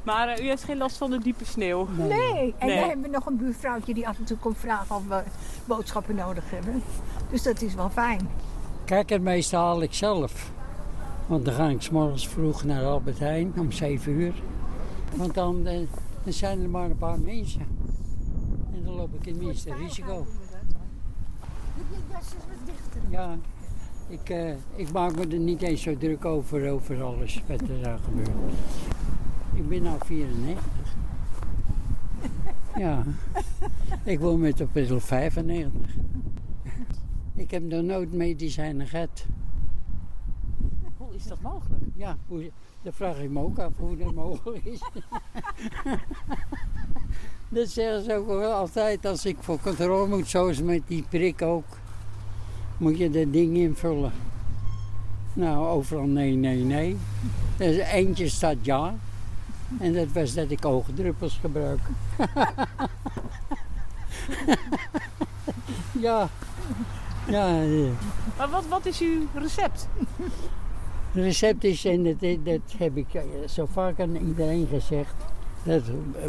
Maar 0.03 0.27
eh, 0.27 0.43
u 0.45 0.47
heeft 0.47 0.63
geen 0.63 0.77
last 0.77 0.97
van 0.97 1.09
de 1.09 1.17
diepe 1.19 1.45
sneeuw? 1.45 1.87
Nee. 1.97 2.55
En 2.57 2.67
Nee. 2.67 2.79
we 2.79 2.85
hebben 2.87 3.11
nog 3.11 3.25
een 3.25 3.37
buurvrouwtje 3.37 3.93
die 3.93 4.07
af 4.07 4.17
en 4.17 4.23
toe 4.23 4.37
komt 4.37 4.57
vragen 4.57 4.95
of 4.95 5.07
we 5.07 5.23
boodschappen 5.65 6.15
nodig 6.15 6.43
hebben. 6.49 6.83
Dus 7.29 7.43
dat 7.43 7.61
is 7.61 7.73
wel 7.73 7.89
fijn. 7.89 8.29
Kijk, 8.85 9.09
het 9.09 9.21
meeste 9.21 9.55
haal 9.55 9.81
ik 9.81 9.93
zelf. 9.93 10.51
Want 11.27 11.45
dan 11.45 11.53
ga 11.53 11.67
ik 11.67 11.81
's 11.81 11.89
morgens 11.89 12.27
vroeg 12.27 12.63
naar 12.63 12.83
Albert 12.85 13.19
Heijn 13.19 13.53
om 13.57 13.71
7 13.71 14.11
uur. 14.11 14.33
Want 15.15 15.33
dan, 15.33 15.65
eh, 15.67 15.79
dan 16.23 16.33
zijn 16.33 16.61
er 16.63 16.69
maar 16.69 16.89
een 16.89 16.97
paar 16.97 17.19
mensen. 17.19 17.67
En 18.73 18.83
dan 18.85 18.93
loop 18.93 19.13
ik 19.13 19.25
het 19.25 19.37
minste 19.37 19.73
risico. 19.75 20.25
Ja, 23.09 23.37
ik, 24.09 24.29
eh, 24.29 24.51
ik 24.75 24.91
maak 24.91 25.15
me 25.15 25.27
er 25.27 25.39
niet 25.39 25.61
eens 25.61 25.81
zo 25.81 25.97
druk 25.97 26.25
over, 26.25 26.69
over 26.69 27.03
alles 27.03 27.43
wat 27.47 27.61
er 27.61 27.81
daar 27.81 27.99
gebeurt. 27.99 28.29
Ik 29.53 29.69
ben 29.69 29.81
nu 29.81 29.89
94. 30.05 30.63
Ja, 32.75 33.03
ik 34.03 34.19
woon 34.19 34.39
met 34.39 34.61
op 34.61 34.73
middel 34.73 34.99
95. 34.99 35.95
Ik 37.35 37.51
heb 37.51 37.63
nog 37.63 37.83
nooit 37.83 38.13
medicijnen 38.13 38.87
gehad. 38.87 39.25
Hoe 40.97 41.15
is 41.15 41.27
dat 41.27 41.41
mogelijk? 41.41 41.83
Ja, 41.95 42.17
hoe, 42.27 42.51
dat 42.81 42.95
vraag 42.95 43.19
ik 43.19 43.29
me 43.29 43.39
ook 43.41 43.59
af 43.59 43.77
hoe 43.77 43.97
dat 43.97 44.13
mogelijk 44.13 44.65
is. 44.65 44.81
dat 47.49 47.69
zeggen 47.69 48.03
ze 48.03 48.13
ook 48.13 48.27
wel 48.27 48.53
altijd 48.53 49.05
als 49.05 49.25
ik 49.25 49.37
voor 49.39 49.59
controle 49.59 50.07
moet, 50.07 50.27
zoals 50.27 50.61
met 50.61 50.81
die 50.87 51.05
prik 51.09 51.41
ook. 51.41 51.65
Moet 52.79 52.97
je 52.97 53.09
dat 53.09 53.33
ding 53.33 53.57
invullen. 53.57 54.11
Nou, 55.33 55.67
overal 55.67 56.05
nee, 56.05 56.35
nee, 56.35 56.63
nee. 56.63 56.97
Dus 57.57 57.77
eentje 57.77 58.29
staat 58.29 58.55
ja. 58.61 58.95
En 59.79 59.93
dat 59.93 60.07
was 60.13 60.33
dat 60.33 60.51
ik 60.51 60.65
oogdruppels 60.65 61.37
gebruik. 61.41 61.79
ja. 66.07 66.29
Ja. 67.27 67.63
Maar 68.37 68.49
wat, 68.49 68.67
wat 68.67 68.85
is 68.85 68.99
uw 69.01 69.27
recept? 69.33 69.87
Het 71.11 71.23
recept 71.23 71.63
is, 71.63 71.85
en 71.85 72.03
dat, 72.03 72.19
dat 72.43 72.61
heb 72.77 72.97
ik 72.97 73.13
eh, 73.13 73.23
zo 73.47 73.67
vaak 73.71 73.99
aan 73.99 74.15
iedereen 74.15 74.67
gezegd, 74.67 75.15
dat 75.63 75.83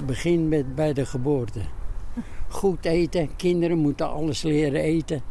begint 0.07 0.49
met 0.49 0.75
bij 0.75 0.93
de 0.93 1.07
geboorte. 1.07 1.61
Goed 2.49 2.85
eten, 2.85 3.37
kinderen 3.37 3.79
moeten 3.79 4.11
alles 4.11 4.43
leren 4.43 4.81
eten. 4.81 5.23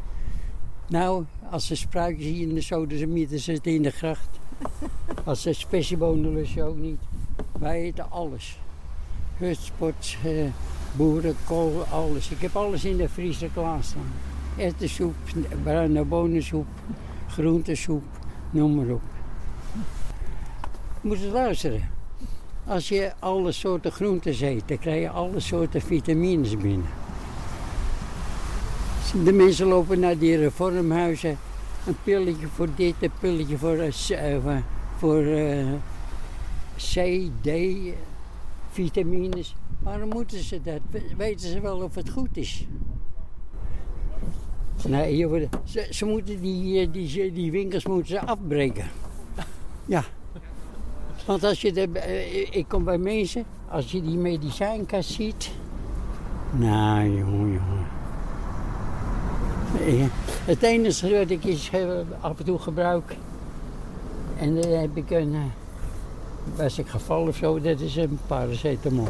Nou, 0.90 1.26
Als 1.50 1.68
ze 1.68 1.76
spruitjes 1.76 2.26
hier 2.26 2.48
in 2.48 2.56
de 2.56 3.38
ze 3.40 3.52
het 3.52 3.68
in 3.68 3.82
de 3.82 3.92
gracht. 3.92 4.30
Als 5.24 5.42
ze 5.42 5.54
spessiebonen 5.54 6.34
lust 6.34 6.54
je 6.54 6.64
ook 6.64 6.78
niet. 6.78 7.00
Wij 7.60 7.82
eten 7.82 8.12
alles. 8.12 8.60
Hutspot, 9.38 10.16
eh, 10.24 10.46
boerenkool, 10.96 11.84
alles. 11.92 12.30
Ik 12.30 12.42
heb 12.42 12.56
alles 12.56 12.86
in 12.86 12.98
de 12.98 13.10
vriezer 13.10 13.50
klaarstaan. 13.54 14.12
Erwtensoep, 14.58 15.14
bruine 15.64 16.04
bonensoep, 16.04 16.68
groentesoep, 17.28 18.04
noem 18.52 18.76
maar 18.76 18.94
op. 18.96 19.02
Je 21.02 21.08
moet 21.08 21.22
eens 21.22 21.34
luisteren. 21.34 21.90
Als 22.66 22.90
je 22.90 23.12
alle 23.20 23.52
soorten 23.52 23.92
groenten 23.92 24.44
eet, 24.44 24.68
dan 24.68 24.78
krijg 24.78 25.02
je 25.02 25.10
alle 25.10 25.40
soorten 25.40 25.82
vitamines 25.82 26.58
binnen. 26.58 26.99
De 29.24 29.34
mensen 29.34 29.68
lopen 29.68 30.00
naar 30.00 30.18
die 30.18 30.36
reformhuizen. 30.38 31.38
Een 31.88 31.96
pilletje 32.04 32.48
voor 32.48 32.68
dit, 32.76 32.94
een 33.00 33.12
pilletje 33.20 33.58
voor, 33.58 33.78
eh, 33.78 34.36
eh, 34.36 34.58
voor 34.98 35.24
eh, 35.24 35.68
C, 36.76 37.22
D, 37.42 37.50
vitamines. 38.72 39.56
Waarom 39.80 40.10
moeten 40.10 40.44
ze 40.44 40.62
dat? 40.64 40.80
We- 40.92 41.04
Weten 41.18 41.50
ze 41.50 41.60
wel 41.60 41.78
of 41.82 41.96
het 41.96 42.10
goed 42.10 42.38
is? 42.38 42.66
Nee, 44.88 45.18
je 45.18 45.28
wordt- 45.28 45.48
ze, 45.64 45.88
ze 45.90 46.06
moeten 46.06 46.42
die, 46.42 46.92
die, 46.92 47.32
die 47.34 47.52
winkels 47.52 47.86
moeten 47.86 48.08
ze 48.08 48.22
afbreken. 48.26 48.86
Ja. 49.86 50.04
Want 51.26 51.44
als 51.44 51.62
je 51.62 51.72
de, 51.74 51.88
ik 52.52 52.68
kom 52.68 52.84
bij 52.84 52.98
mensen, 52.98 53.44
als 53.70 53.92
je 53.92 54.02
die 54.02 54.18
medicijnkast 54.18 55.10
ziet. 55.12 55.52
Nou, 56.52 57.04
jongen, 57.18 57.40
jongen. 57.52 57.88
Het 60.46 60.64
enige 60.64 61.18
wat 61.18 61.30
ik 61.30 61.44
is, 61.44 61.70
eh, 61.72 61.82
af 62.20 62.40
en 62.40 62.46
toe 62.46 62.60
gebruik. 62.60 63.16
En 64.40 64.62
dan 64.62 64.72
heb 64.72 64.98
ik 64.98 65.10
een. 65.10 65.34
eh, 65.36 66.64
Als 66.64 66.78
ik 66.80 66.88
geval 66.88 67.28
of 67.28 67.36
zo, 67.36 67.62
dat 67.62 67.80
is 67.80 67.96
een 67.96 68.20
paracetamol. 68.28 69.08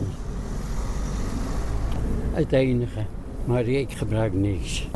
Het 2.31 2.51
enige. 2.51 3.05
Maar 3.45 3.61
ik 3.67 3.91
gebruik 3.91 4.33
niks. 4.33 4.87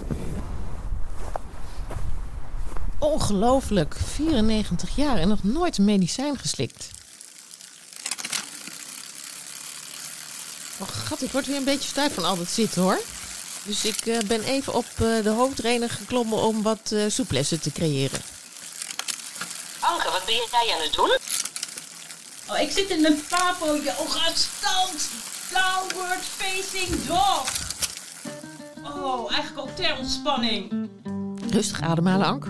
Ongelooflijk, 2.97 3.95
94 3.95 4.95
jaar 4.95 5.17
en 5.17 5.27
nog 5.27 5.43
nooit 5.43 5.77
een 5.77 5.85
medicijn 5.85 6.37
geslikt. 6.37 6.89
Oh 10.79 10.87
gat, 10.87 11.21
ik 11.21 11.31
word 11.31 11.45
weer 11.47 11.55
een 11.57 11.63
beetje 11.63 11.87
stijf 11.89 12.13
van 12.13 12.25
al 12.25 12.37
dat 12.37 12.47
zitten 12.47 12.81
hoor. 12.81 12.99
Dus 13.63 13.85
ik 13.85 14.05
eh, 14.05 14.17
ben 14.19 14.43
even 14.43 14.73
op 14.73 14.85
eh, 14.95 15.23
de 15.23 15.29
hoofdtrainer 15.29 15.89
geklommen 15.89 16.37
om 16.37 16.61
wat 16.61 16.91
eh 16.91 17.03
soeplessen 17.07 17.61
te 17.61 17.71
creëren. 17.71 18.19
Anke, 19.79 20.11
wat 20.11 20.23
ben 20.25 20.35
jij 20.35 20.75
aan 20.75 20.81
het 20.81 20.93
doen? 20.93 21.17
Oh, 22.49 22.59
ik 22.59 22.71
zit 22.71 22.89
in 22.89 23.05
een 23.05 23.23
papo 23.29 23.75
yoga 23.75 24.31
stand. 24.33 25.09
Downward 25.51 26.23
facing 26.37 27.05
dog. 27.05 27.43
Oh, 28.83 29.31
eigenlijk 29.31 29.67
ook 29.67 29.75
ter 29.75 29.97
ontspanning. 29.97 30.89
Rustig 31.49 31.81
ademhalen, 31.81 32.27
Ank. 32.27 32.45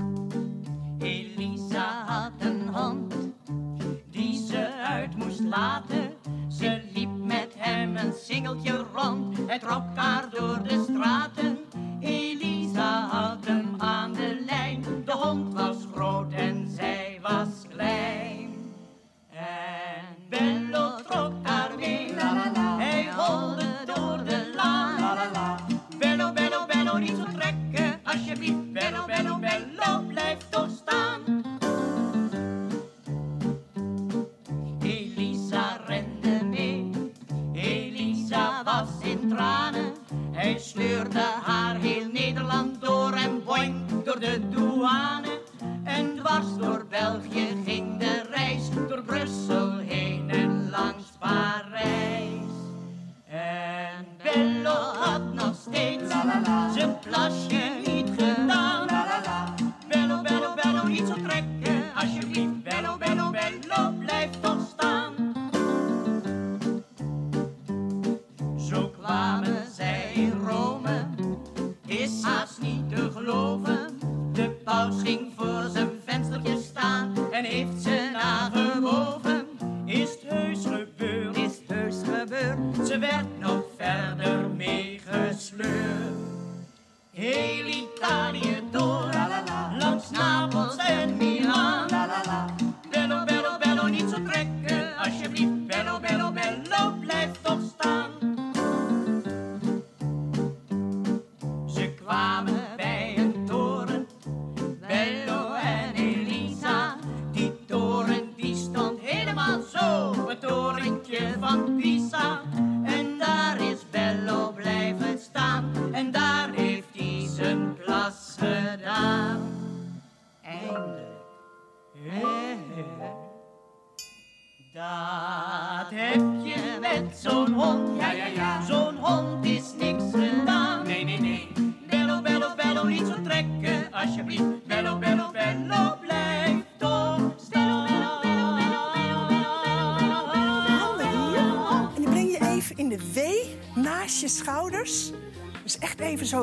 Elisa 1.00 2.06
had 2.06 2.32
een 2.40 2.68
hand 2.72 3.14
die 4.12 4.48
ze 4.48 4.74
uit 4.74 5.16
moest 5.16 5.40
laten. 5.40 6.14
Ze 6.60 6.82
liep 6.94 7.10
met 7.18 7.54
hem 7.58 7.98
een 7.98 8.14
singeltje 8.26 8.86
rond 8.94 9.46
en 9.48 9.60
trok 9.60 9.84
haar 9.96 10.30
door 10.30 10.64
de 10.64 10.83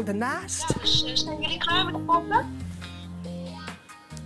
zo 0.07 0.13
ernaast. 0.13 0.81
Dus 0.81 1.05
eh, 1.05 1.15
zijn 1.15 1.41
jullie 1.41 1.59
klaar 1.59 1.85
met 1.85 1.95
de 1.95 2.01
poppen? 2.01 2.59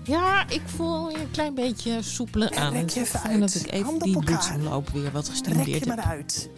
Ja, 0.05 0.49
ik 0.49 0.63
voel 0.67 1.11
je 1.11 1.19
een 1.19 1.31
klein 1.31 1.55
beetje 1.55 2.03
soepeler 2.03 2.57
aan. 2.57 2.73
rek 2.73 2.81
Het 2.81 2.95
je 2.95 3.01
is 3.01 3.09
even 3.09 3.21
fijn 3.21 3.41
dat 3.41 3.55
ik 3.55 3.71
even 3.71 3.85
Handen 3.85 4.13
die 4.13 4.25
bloedsomloop 4.25 4.89
weer 4.89 5.13
wat 5.13 5.23
Rek 5.23 5.31
gestimuleerd 5.31 5.85
je 5.85 5.91
heb. 5.91 5.97
maar 5.97 6.05
uit. 6.05 6.51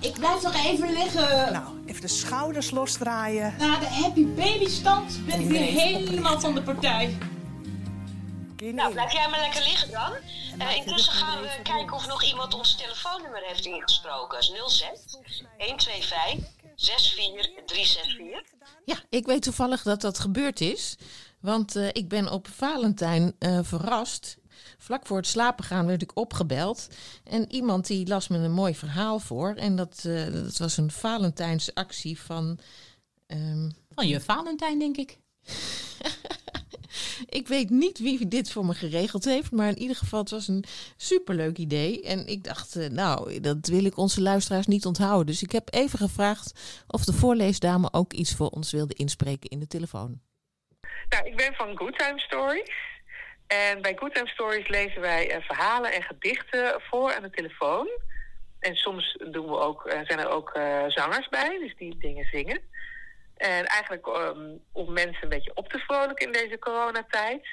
Ik 0.00 0.12
blijf 0.12 0.42
nog 0.42 0.54
even 0.64 0.92
liggen. 0.92 1.52
Nou, 1.52 1.64
even 1.86 2.00
de 2.00 2.08
schouders 2.08 2.70
losdraaien. 2.70 3.54
Na 3.58 3.78
de 3.78 3.86
happy 3.86 4.26
baby 4.26 4.68
stand 4.68 5.26
ben 5.26 5.40
ik 5.40 5.48
weer 5.48 5.60
helemaal 5.60 6.40
van 6.40 6.54
de 6.54 6.62
partij. 6.62 7.16
Nou, 8.56 8.92
blijf 8.92 9.12
jij 9.12 9.28
maar 9.28 9.40
lekker 9.40 9.62
liggen 9.62 9.90
dan. 9.90 10.12
Eh, 10.58 10.76
intussen 10.76 11.12
gaan 11.12 11.40
we 11.40 11.48
kijken 11.62 11.96
of 11.96 12.06
nog 12.06 12.24
iemand 12.24 12.54
ons 12.54 12.76
telefoonnummer 12.76 13.42
heeft 13.46 13.66
ingesproken. 13.66 14.40
Dat 14.40 14.42
is 14.42 14.74
06 14.76 14.90
125 15.58 16.57
64 16.78 17.64
364. 17.66 18.68
Ja, 18.84 19.02
ik 19.08 19.26
weet 19.26 19.42
toevallig 19.42 19.82
dat 19.82 20.00
dat 20.00 20.18
gebeurd 20.18 20.60
is. 20.60 20.96
Want 21.40 21.76
eh, 21.76 21.88
ik 21.92 22.08
ben 22.08 22.30
op 22.32 22.48
Valentijn 22.48 23.34
eh, 23.38 23.58
verrast. 23.62 24.36
Vlak 24.78 25.06
voor 25.06 25.16
het 25.16 25.26
slapen 25.26 25.64
gaan 25.64 25.86
werd 25.86 26.02
ik 26.02 26.16
opgebeld. 26.16 26.88
En 27.24 27.52
iemand 27.52 27.86
die 27.86 28.06
las 28.06 28.28
me 28.28 28.38
een 28.38 28.52
mooi 28.52 28.74
verhaal 28.74 29.18
voor. 29.18 29.54
En 29.54 29.76
dat, 29.76 30.04
eh, 30.04 30.32
dat 30.32 30.56
was 30.56 30.76
een 30.76 30.90
Valentijnsactie 30.90 32.20
van... 32.20 32.58
ehm, 33.26 33.70
Van 33.94 34.08
je 34.08 34.20
Valentijn, 34.20 34.78
denk 34.78 34.96
ik. 34.96 35.18
Ik 37.28 37.48
weet 37.48 37.70
niet 37.70 37.98
wie 37.98 38.28
dit 38.28 38.52
voor 38.52 38.64
me 38.64 38.74
geregeld 38.74 39.24
heeft, 39.24 39.52
maar 39.52 39.68
in 39.68 39.78
ieder 39.78 39.96
geval 39.96 40.20
het 40.20 40.30
was 40.30 40.48
een 40.48 40.64
superleuk 40.96 41.58
idee. 41.58 42.02
En 42.02 42.26
ik 42.26 42.44
dacht, 42.44 42.76
eh, 42.76 42.88
nou, 42.88 43.40
dat 43.40 43.66
wil 43.66 43.84
ik 43.84 43.96
onze 43.96 44.22
luisteraars 44.22 44.66
niet 44.66 44.86
onthouden. 44.86 45.26
Dus 45.26 45.42
ik 45.42 45.52
heb 45.52 45.68
even 45.74 45.98
gevraagd 45.98 46.82
of 46.86 47.04
de 47.04 47.12
voorleesdame 47.12 47.88
ook 47.92 48.12
iets 48.12 48.34
voor 48.34 48.48
ons 48.48 48.72
wilde 48.72 48.94
inspreken 48.94 49.50
in 49.50 49.58
de 49.58 49.66
telefoon. 49.66 50.20
Nou, 51.08 51.26
ik 51.26 51.36
ben 51.36 51.54
van 51.54 51.76
Good 51.76 51.98
Time 51.98 52.18
Stories. 52.18 52.70
En 53.46 53.82
bij 53.82 53.96
Good 53.96 54.14
Time 54.14 54.28
Stories 54.28 54.68
lezen 54.68 55.00
wij 55.00 55.30
eh, 55.30 55.42
verhalen 55.42 55.92
en 55.92 56.02
gedichten 56.02 56.80
voor 56.80 57.14
aan 57.14 57.22
de 57.22 57.30
telefoon. 57.30 57.88
En 58.60 58.74
soms 58.74 59.18
doen 59.30 59.46
we 59.46 59.58
ook, 59.58 59.86
eh, 59.86 60.00
zijn 60.04 60.18
er 60.18 60.30
ook 60.30 60.50
zangers 60.88 61.28
bij, 61.28 61.58
dus 61.58 61.76
die 61.76 61.98
dingen 61.98 62.24
zingen. 62.24 62.60
En 63.38 63.64
eigenlijk 63.64 64.06
ehm, 64.06 64.56
om 64.72 64.92
mensen 64.92 65.22
een 65.22 65.28
beetje 65.28 65.54
op 65.54 65.68
te 65.68 65.78
vrolijken 65.78 66.26
in 66.26 66.32
deze 66.32 66.58
coronatijd. 66.58 67.48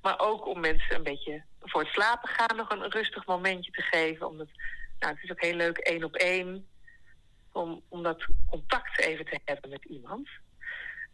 Maar 0.00 0.18
ook 0.18 0.46
om 0.46 0.60
mensen 0.60 0.96
een 0.96 1.02
beetje 1.02 1.42
voor 1.60 1.80
het 1.80 1.92
slapen 1.92 2.28
gaan 2.28 2.56
nog 2.56 2.70
een 2.70 2.90
rustig 2.90 3.26
momentje 3.26 3.70
te 3.70 3.82
geven. 3.82 4.26
Omdat, 4.26 4.48
nou, 4.98 5.14
het 5.14 5.22
is 5.22 5.30
ook 5.30 5.40
heel 5.40 5.54
leuk 5.54 5.78
één 5.78 6.04
op 6.04 6.14
één. 6.14 6.68
Om, 7.52 7.82
om 7.88 8.02
dat 8.02 8.24
contact 8.50 9.00
even 9.00 9.24
te 9.24 9.38
hebben 9.44 9.70
met 9.70 9.84
iemand. 9.84 10.28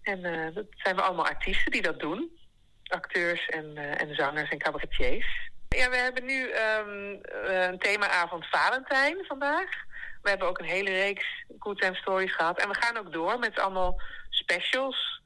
En 0.03 0.25
eh, 0.25 0.55
dat 0.55 0.67
zijn 0.71 0.97
we 0.97 1.03
allemaal 1.03 1.27
artiesten 1.27 1.73
die 1.73 1.83
dat 1.83 2.01
doen. 2.01 2.39
Acteurs 2.85 3.47
en, 3.47 3.77
eh, 3.77 4.01
en 4.01 4.15
zangers 4.15 4.51
en 4.51 4.59
cabaretiers. 4.59 5.51
Ja, 5.69 5.91
we 5.91 5.97
hebben 5.97 6.25
nu 6.25 6.51
eh, 6.51 7.67
een 7.69 7.79
themaavond 7.79 8.47
Valentijn 8.47 9.25
vandaag. 9.27 9.89
We 10.23 10.29
hebben 10.29 10.49
ook 10.49 10.59
een 10.59 10.65
hele 10.65 10.91
reeks 10.91 11.45
Good 11.59 11.81
Time 11.81 11.95
Stories 11.95 12.35
gehad. 12.35 12.59
En 12.59 12.69
we 12.69 12.75
gaan 12.75 12.97
ook 12.97 13.13
door 13.13 13.39
met 13.39 13.59
allemaal 13.59 14.01
specials. 14.31 15.21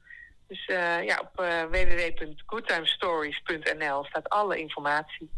Dus 0.47 0.65
eh, 0.65 1.03
ja, 1.03 1.19
op 1.19 1.39
eh 1.39 1.63
www.goodtimestories.nl 1.63 4.05
staat 4.05 4.29
alle 4.29 4.59
informatie. 4.59 5.29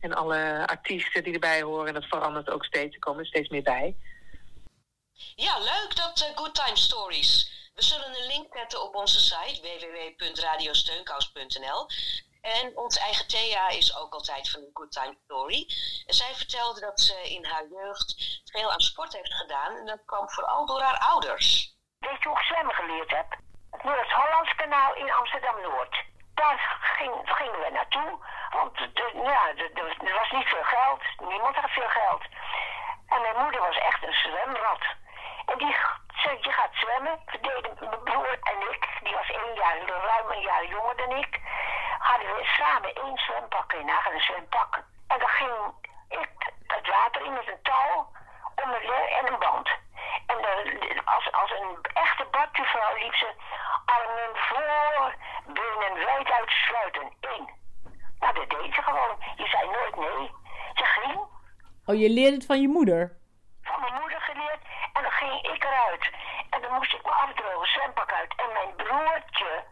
En 0.00 0.12
alle 0.12 0.66
artiesten 0.66 1.24
die 1.24 1.32
erbij 1.32 1.62
horen. 1.62 1.86
En 1.86 1.94
dat 1.94 2.04
verandert 2.04 2.50
ook 2.50 2.64
steeds. 2.64 2.94
Er 2.94 3.00
komen 3.00 3.24
steeds 3.24 3.48
meer 3.48 3.62
bij. 3.62 3.96
Ja, 5.36 5.58
leuk 5.58 5.96
dat 5.96 6.20
eh, 6.20 6.36
Good 6.36 6.54
Time 6.54 6.76
Stories. 6.76 7.50
We 7.74 7.82
zullen 7.82 8.08
een 8.08 8.26
link 8.26 8.56
zetten 8.56 8.82
op 8.82 8.94
onze 8.94 9.20
site 9.20 9.60
www.radiosteunkous.nl. 9.60 11.86
En 12.42 12.76
onze 12.76 13.00
eigen 13.00 13.28
Thea 13.28 13.68
is 13.68 13.96
ook 13.96 14.12
altijd 14.12 14.50
van 14.50 14.60
een 14.60 14.70
Good 14.72 14.92
Time 14.92 15.16
Story. 15.24 15.64
Zij 16.06 16.34
vertelde 16.34 16.80
dat 16.80 17.00
ze 17.00 17.30
in 17.36 17.44
haar 17.44 17.66
jeugd 17.66 18.40
veel 18.44 18.70
aan 18.72 18.80
sport 18.80 19.12
heeft 19.12 19.34
gedaan. 19.34 19.76
En 19.76 19.86
dat 19.86 20.04
kwam 20.04 20.30
vooral 20.30 20.66
door 20.66 20.80
haar 20.80 20.98
ouders. 20.98 21.76
Weet 21.98 22.22
je 22.22 22.28
hoe 22.28 22.38
ik 22.38 22.44
zwemmen 22.44 22.74
geleerd 22.74 23.10
heb? 23.10 23.36
Het 23.70 23.82
Noord-Hollands 23.84 24.54
kanaal 24.54 24.94
in 24.94 25.12
Amsterdam-Noord. 25.12 26.04
Daar 26.34 26.78
ging, 26.98 27.14
gingen 27.24 27.60
we 27.60 27.70
naartoe, 27.70 28.18
want 28.50 28.78
ja, 29.14 29.48
er 30.08 30.14
was 30.20 30.30
niet 30.30 30.48
veel 30.48 30.64
geld. 30.64 31.02
Niemand 31.28 31.56
had 31.56 31.70
veel 31.70 31.88
geld. 31.88 32.22
En 33.06 33.20
mijn 33.20 33.42
moeder 33.42 33.60
was 33.60 33.78
echt 33.78 34.02
een 34.02 34.12
zwemrat. 34.12 34.84
En 35.46 35.58
die 35.58 35.76
zei, 36.22 36.38
je 36.40 36.52
gaat 36.52 36.74
zwemmen. 36.74 37.20
We 37.26 37.38
deden, 37.40 37.76
mijn 37.80 38.02
broer 38.02 38.38
en 38.40 38.60
ik, 38.72 38.82
die 39.02 39.14
was 39.14 39.30
één 39.30 39.54
jaar, 39.54 39.76
ruim 39.86 40.30
een 40.30 40.40
jaar 40.40 40.66
jonger 40.66 40.96
dan 40.96 41.10
ik, 41.16 41.40
hadden 42.08 42.34
we 42.36 42.44
samen 42.58 42.94
één 42.94 43.16
zwempak 43.18 43.72
in, 43.72 43.88
een 43.88 44.20
zwempak. 44.20 44.72
En 45.06 45.18
dan 45.18 45.28
ging 45.28 45.56
ik 46.08 46.52
het 46.66 46.86
water 46.88 47.24
in 47.24 47.32
met 47.32 47.46
een 47.48 47.62
touw 47.62 47.96
om 48.62 48.70
le- 48.70 49.10
en 49.18 49.32
een 49.32 49.38
band. 49.38 49.68
En 50.26 50.38
dan, 50.42 50.56
als, 51.04 51.32
als 51.32 51.50
een 51.50 51.78
echte 51.94 52.24
badjuffrouw 52.30 52.94
liep 52.96 53.14
ze 53.14 53.30
armen 53.84 54.32
voor, 54.48 55.14
benen 55.46 56.04
wijd 56.04 56.30
uitsluiten. 56.30 57.12
Eén. 57.20 57.50
Nou, 58.18 58.34
dat 58.34 58.50
deed 58.50 58.74
ze 58.74 58.82
gewoon. 58.82 59.16
Je 59.36 59.46
zei 59.46 59.70
nooit 59.70 59.96
nee. 59.96 60.30
Ze 60.74 60.84
ging 60.84 61.20
Oh, 61.86 61.94
je 61.98 62.10
leert 62.10 62.34
het 62.34 62.46
van 62.46 62.60
je 62.60 62.68
moeder? 62.68 63.20
van 63.62 63.80
mijn 63.80 63.94
moeder 64.00 64.20
geleerd 64.20 64.60
en 64.92 65.02
dan 65.02 65.10
ging 65.12 65.42
ik 65.54 65.64
eruit. 65.64 66.10
En 66.50 66.60
dan 66.62 66.72
moest 66.72 66.94
ik 66.94 67.04
me 67.04 67.10
afdrogen, 67.10 67.66
zwempak 67.68 68.12
uit. 68.12 68.34
En 68.36 68.52
mijn 68.52 68.74
broertje, 68.76 69.64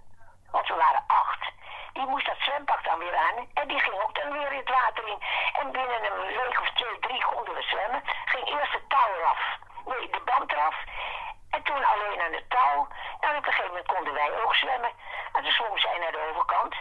want 0.51 0.68
we 0.68 0.74
waren 0.74 1.05
acht, 1.07 1.53
die 2.01 2.09
moest 2.09 2.26
dat 2.26 2.36
zwempak 2.38 2.84
dan 2.84 2.98
weer 2.98 3.16
aan. 3.16 3.36
En 3.55 3.68
die 3.68 3.80
ging 3.80 3.96
ook 4.03 4.14
dan 4.14 4.32
weer 4.32 4.53
in 4.53 4.59
het 4.59 4.68
water 4.68 5.09
in. 5.09 5.20
En 5.61 5.72
binnen 5.72 6.05
een 6.05 6.26
week 6.26 6.61
of 6.61 6.70
twee, 6.70 6.98
drie 6.98 7.24
konden 7.24 7.55
we 7.55 7.62
zwemmen. 7.62 8.03
Ging 8.24 8.46
eerst 8.46 8.72
het 8.72 8.88
touw 8.88 9.11
eraf. 9.18 9.40
Nee, 9.84 10.11
de 10.11 10.20
band 10.24 10.53
eraf. 10.53 10.76
En 11.51 11.62
toen 11.62 11.84
alleen 11.84 12.20
aan 12.20 12.32
het 12.32 12.51
touw. 12.51 12.88
Nou, 13.20 13.36
op 13.36 13.46
een 13.46 13.53
gegeven 13.53 13.74
moment 13.74 13.86
konden 13.86 14.14
wij 14.14 14.30
ook 14.42 14.55
zwemmen. 14.55 14.92
En 15.32 15.42
toen 15.42 15.53
zwom 15.53 15.78
zij 15.78 15.98
naar 15.98 16.12
de 16.12 16.28
overkant. 16.30 16.74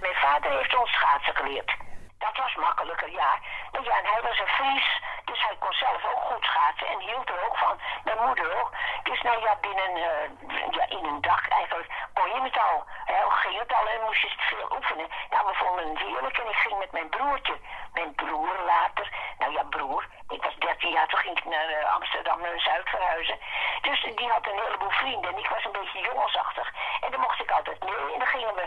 Mijn 0.00 0.14
vader 0.14 0.50
heeft 0.50 0.76
ons 0.76 0.92
schaatsen 0.92 1.36
geleerd. 1.36 1.76
Dat 2.18 2.36
was 2.36 2.54
makkelijker, 2.54 3.10
ja. 3.10 3.38
Maar 3.72 3.84
ja, 3.84 3.98
en 3.98 4.12
hij 4.12 4.22
was 4.22 4.38
een 4.38 4.54
Fries, 4.58 5.02
dus 5.24 5.42
hij 5.42 5.56
kon 5.58 5.72
zelf 5.72 6.04
ook 6.04 6.22
goed 6.22 6.44
schaatsen 6.44 6.86
en 6.86 7.00
hield 7.00 7.28
er 7.28 7.44
ook 7.46 7.56
van. 7.56 7.80
Mijn 8.04 8.26
moeder 8.26 8.60
ook. 8.60 8.70
Dus 9.02 9.22
nou 9.22 9.40
ja, 9.40 9.56
binnen 9.60 9.92
eh, 9.96 10.70
ja, 10.70 10.84
in 10.88 11.04
een 11.04 11.20
dag 11.20 11.48
eigenlijk 11.48 11.88
kon 12.26 12.34
je 12.34 12.50
het 12.50 12.58
al. 12.58 12.84
Hè, 13.04 13.30
ging 13.30 13.58
het 13.58 13.72
al 13.72 13.86
en 13.88 14.04
moest 14.04 14.20
je 14.20 14.28
het 14.28 14.40
veel 14.40 14.76
oefenen. 14.76 15.08
Nou, 15.30 15.46
we 15.46 15.54
vonden 15.54 15.88
het 15.88 15.98
heerlijk 15.98 16.38
en 16.38 16.48
ik 16.48 16.56
ging 16.56 16.78
met 16.78 16.92
mijn 16.92 17.08
broertje. 17.08 17.56
Mijn 17.94 18.14
broer 18.14 18.56
later, 18.66 19.12
nou 19.38 19.52
ja, 19.52 19.62
broer. 19.62 20.06
Ik 20.28 20.42
was 20.42 20.56
13 20.58 20.90
jaar, 20.90 21.08
toen 21.08 21.18
ging 21.18 21.38
ik 21.38 21.44
naar 21.44 21.68
eh, 21.68 21.94
Amsterdam, 21.94 22.40
naar 22.40 22.60
Zuid 22.60 22.88
verhuizen. 22.88 23.38
Dus 23.82 24.02
die 24.02 24.28
had 24.28 24.46
een 24.46 24.62
heleboel 24.64 24.90
vrienden 24.90 25.32
en 25.32 25.38
ik 25.38 25.48
was 25.48 25.64
een 25.64 25.78
beetje 25.80 26.00
jongensachtig. 26.00 26.72
En 27.00 27.10
dan 27.10 27.20
mocht 27.20 27.40
ik 27.40 27.50
altijd 27.50 27.84
mee 27.84 28.12
en 28.12 28.18
dan 28.18 28.28
gingen 28.28 28.54
we 28.54 28.66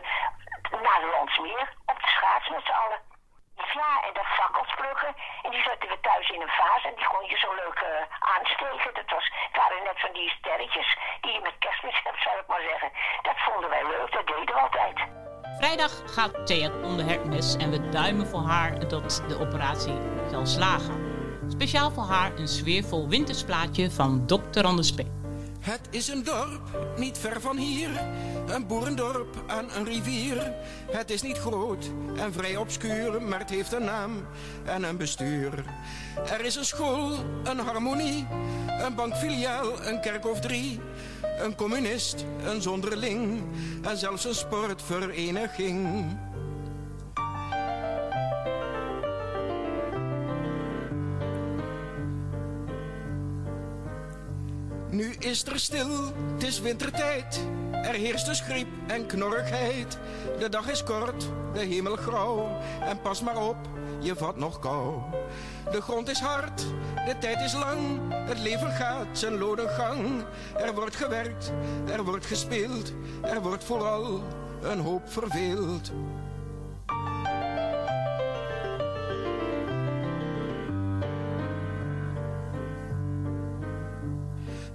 naar 0.72 1.00
de 1.00 1.10
Landsmeer 1.16 1.74
op 1.86 2.00
de 2.02 2.08
schaats 2.08 2.50
met 2.50 2.66
z'n 2.66 2.72
allen. 2.72 3.09
Ja, 3.80 3.92
en 4.08 4.14
dat 4.14 4.30
plukken. 4.76 5.12
En 5.44 5.52
die 5.52 5.64
zetten 5.70 5.90
we 5.90 5.98
thuis 6.02 6.30
in 6.30 6.42
een 6.42 6.58
vaas 6.62 6.84
en 6.90 6.96
die 6.96 7.08
kon 7.14 7.26
je 7.32 7.38
zo 7.38 7.50
leuk 7.62 7.80
eh, 7.92 7.92
aansteken. 8.34 8.94
Dat 9.00 9.10
was, 9.16 9.26
waren 9.60 9.84
net 9.84 10.00
van 10.06 10.14
die 10.14 10.30
sterretjes 10.30 10.90
die 11.22 11.34
je 11.34 11.42
met 11.48 11.58
kerstmis 11.60 12.00
hebt, 12.08 12.22
zou 12.26 12.36
ik 12.40 12.48
maar 12.48 12.66
zeggen. 12.72 12.90
Dat 13.22 13.38
vonden 13.48 13.70
wij 13.70 13.86
leuk, 13.94 14.12
dat 14.12 14.28
deden 14.28 14.56
we 14.56 14.62
altijd. 14.68 14.98
Vrijdag 15.60 15.94
gaat 16.16 16.48
Thea 16.48 16.70
onder 16.84 17.06
Hermes 17.06 17.56
en 17.56 17.70
we 17.72 17.90
duimen 17.90 18.28
voor 18.28 18.46
haar 18.54 18.88
dat 18.88 19.24
de 19.28 19.40
operatie 19.40 19.98
zal 20.32 20.46
slagen. 20.46 20.96
Speciaal 21.48 21.92
voor 21.92 22.04
haar 22.04 22.32
een 22.36 22.48
sfeervol 22.48 23.08
wintersplaatje 23.08 23.92
van 23.92 24.26
Dr. 24.26 24.64
Anders. 24.64 24.94
Het 25.60 25.82
is 25.90 26.08
een 26.08 26.24
dorp, 26.24 26.96
niet 26.98 27.18
ver 27.18 27.42
van 27.42 27.58
hier. 27.58 27.90
Een 28.48 28.68
boerendorp 28.68 29.44
aan 29.48 29.66
een 29.76 29.86
rivier. 29.86 30.54
Het 30.92 31.10
is 31.10 31.22
niet 31.22 31.38
groot 31.38 31.92
en 32.16 32.34
vrij 32.34 32.56
obscuur, 32.56 33.22
maar 33.22 33.40
het 33.40 33.50
heeft 33.50 33.74
een 33.74 33.84
naam 33.84 34.28
en 34.66 34.84
een 34.84 34.98
bestuur. 34.98 35.64
Er 36.30 36.46
is 36.46 36.56
een 36.56 36.66
school, 36.66 37.12
een 37.44 37.60
harmonie, 37.60 38.28
een 38.68 38.96
bankfiliaal, 38.96 39.86
een 39.86 40.02
kerk 40.02 40.28
of 40.28 40.40
drie. 40.40 40.80
Een 41.40 41.56
communist, 41.56 42.26
een 42.46 42.62
zonderling 42.62 43.44
en 43.82 43.98
zelfs 43.98 44.26
een 44.26 44.36
sportvereniging. 44.36 46.06
Nu 55.00 55.16
is 55.20 55.46
er 55.46 55.60
stil, 55.60 56.14
het 56.34 56.44
is 56.44 56.60
wintertijd. 56.60 57.40
Er 57.72 57.94
heerst 57.94 58.26
dus 58.26 58.42
griep 58.42 58.68
en 58.88 59.06
knorrigheid. 59.06 59.98
De 60.40 60.50
dag 60.50 60.70
is 60.70 60.84
kort, 60.84 61.30
de 61.54 61.60
hemel 61.60 61.96
grauw. 61.96 62.58
En 62.82 63.02
pas 63.02 63.22
maar 63.22 63.48
op, 63.48 63.58
je 64.00 64.16
vat 64.16 64.38
nog 64.38 64.60
kou. 64.60 65.02
De 65.72 65.82
grond 65.82 66.10
is 66.10 66.20
hard, 66.20 66.66
de 67.06 67.16
tijd 67.20 67.42
is 67.42 67.54
lang. 67.54 67.80
Het 68.12 68.40
leven 68.40 68.72
gaat 68.72 69.18
zijn 69.18 69.38
lode 69.38 69.68
gang. 69.68 70.26
Er 70.58 70.74
wordt 70.74 70.96
gewerkt, 70.96 71.52
er 71.92 72.04
wordt 72.04 72.26
gespeeld. 72.26 72.94
Er 73.22 73.42
wordt 73.42 73.64
vooral 73.64 74.24
een 74.62 74.80
hoop 74.80 75.12
verveeld. 75.12 75.92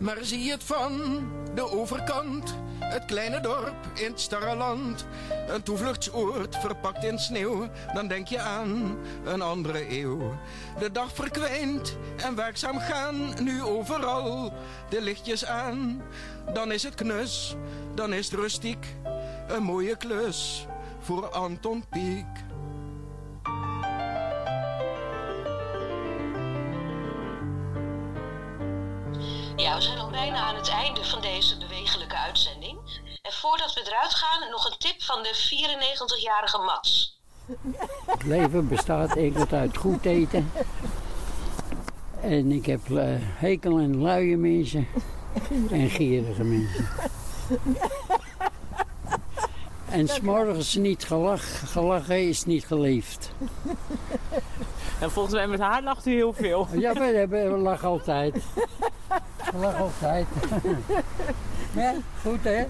Maar 0.04 0.18
zie 0.20 0.50
het 0.50 0.64
van 0.64 1.22
de 1.54 1.70
overkant, 1.70 2.54
het 2.78 3.04
kleine 3.04 3.40
dorp 3.40 3.74
in 3.94 4.10
het 4.10 4.20
starre 4.20 4.56
land. 4.56 5.06
Een 5.48 5.62
toevluchtsoord 5.62 6.56
verpakt 6.56 7.04
in 7.04 7.18
sneeuw, 7.18 7.68
dan 7.94 8.08
denk 8.08 8.28
je 8.28 8.40
aan 8.40 8.98
een 9.24 9.42
andere 9.42 9.98
eeuw. 9.98 10.38
De 10.78 10.92
dag 10.92 11.12
verkwijnt 11.14 11.96
en 12.16 12.34
werkzaam 12.34 12.78
gaan 12.78 13.44
nu 13.44 13.62
overal 13.62 14.52
de 14.88 15.02
lichtjes 15.02 15.44
aan. 15.44 16.02
Dan 16.52 16.72
is 16.72 16.82
het 16.82 16.94
knus, 16.94 17.56
dan 17.94 18.12
is 18.12 18.30
het 18.30 18.40
rustiek, 18.40 18.86
een 19.48 19.62
mooie 19.62 19.96
klus 19.96 20.66
voor 21.00 21.28
Anton 21.28 21.84
Pieck. 21.90 22.43
Bijna 30.30 30.42
aan 30.46 30.56
het 30.56 30.68
einde 30.68 31.04
van 31.04 31.20
deze 31.20 31.56
bewegelijke 31.58 32.16
uitzending. 32.16 32.78
En 33.22 33.32
voordat 33.32 33.74
we 33.74 33.80
eruit 33.86 34.14
gaan, 34.14 34.50
nog 34.50 34.70
een 34.70 34.78
tip 34.78 35.02
van 35.02 35.22
de 35.22 35.34
94-jarige 35.34 36.58
Mats. 36.58 37.18
Het 38.06 38.22
leven 38.22 38.68
bestaat 38.68 39.16
enkel 39.16 39.46
uit 39.50 39.76
goed 39.76 40.04
eten. 40.04 40.52
En 42.20 42.52
ik 42.52 42.66
heb 42.66 42.90
eh, 42.90 43.04
hekel 43.18 43.78
aan 43.78 44.02
luie 44.02 44.36
mensen 44.36 44.88
en 45.70 45.90
gierige 45.90 46.44
mensen. 46.44 46.88
En 49.88 50.08
s'morgens 50.08 50.74
niet 50.74 51.04
gelach, 51.04 51.72
gelachen 51.72 52.28
is 52.28 52.44
niet 52.44 52.66
geleefd. 52.66 53.30
En 55.00 55.10
volgens 55.10 55.34
mij 55.34 55.46
met 55.46 55.60
haar 55.60 55.82
lacht 55.82 56.06
u 56.06 56.12
heel 56.14 56.32
veel. 56.32 56.68
Ja, 56.72 56.92
we, 56.92 57.04
hebben- 57.04 57.52
we 57.52 57.58
lachen 57.58 57.88
altijd. 57.88 58.34
We 59.54 59.60
lachen 59.60 59.80
altijd. 59.80 60.26
Ja, 61.74 61.94
goed 62.22 62.44
hè? 62.44 62.64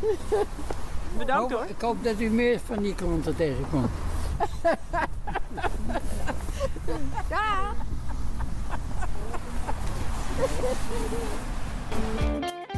Bedankt 1.18 1.52
hoor. 1.52 1.64
Ik 1.68 1.80
hoop 1.80 2.04
dat 2.04 2.20
u 2.20 2.28
meer 2.30 2.60
van 2.64 2.82
die 2.82 2.94
klanten 2.94 3.36
tegenkomt. 3.36 3.90
Ja. 7.28 7.72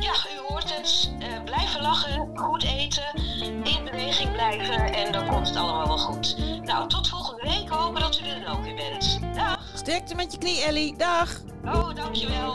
Ja, 0.00 0.12
u 0.12 0.48
hoort 0.48 0.76
het. 0.76 1.12
Eh, 1.18 1.42
blijven 1.44 1.82
lachen, 1.82 2.30
goed 2.34 2.62
eten, 2.62 3.14
in 3.62 3.84
beweging 3.84 4.32
blijven 4.32 4.92
en 4.94 5.12
dan 5.12 5.26
komt 5.26 5.48
het 5.48 5.56
allemaal 5.56 5.86
wel 5.86 5.98
goed. 5.98 6.36
Nou, 6.62 6.88
tot 6.88 7.08
volgende 7.08 7.42
week. 7.42 7.68
Hopen 7.68 8.00
dat 8.00 8.20
u 8.20 8.26
er 8.28 8.44
dan 8.44 8.56
ook 8.56 8.64
weer 8.64 8.74
bent. 8.74 9.20
Dag. 9.34 9.60
Sterkte 9.74 10.14
met 10.14 10.32
je 10.32 10.38
knie, 10.38 10.62
Ellie. 10.62 10.96
Dag. 10.96 11.40
Oh, 11.64 11.94
dankjewel. 11.94 12.54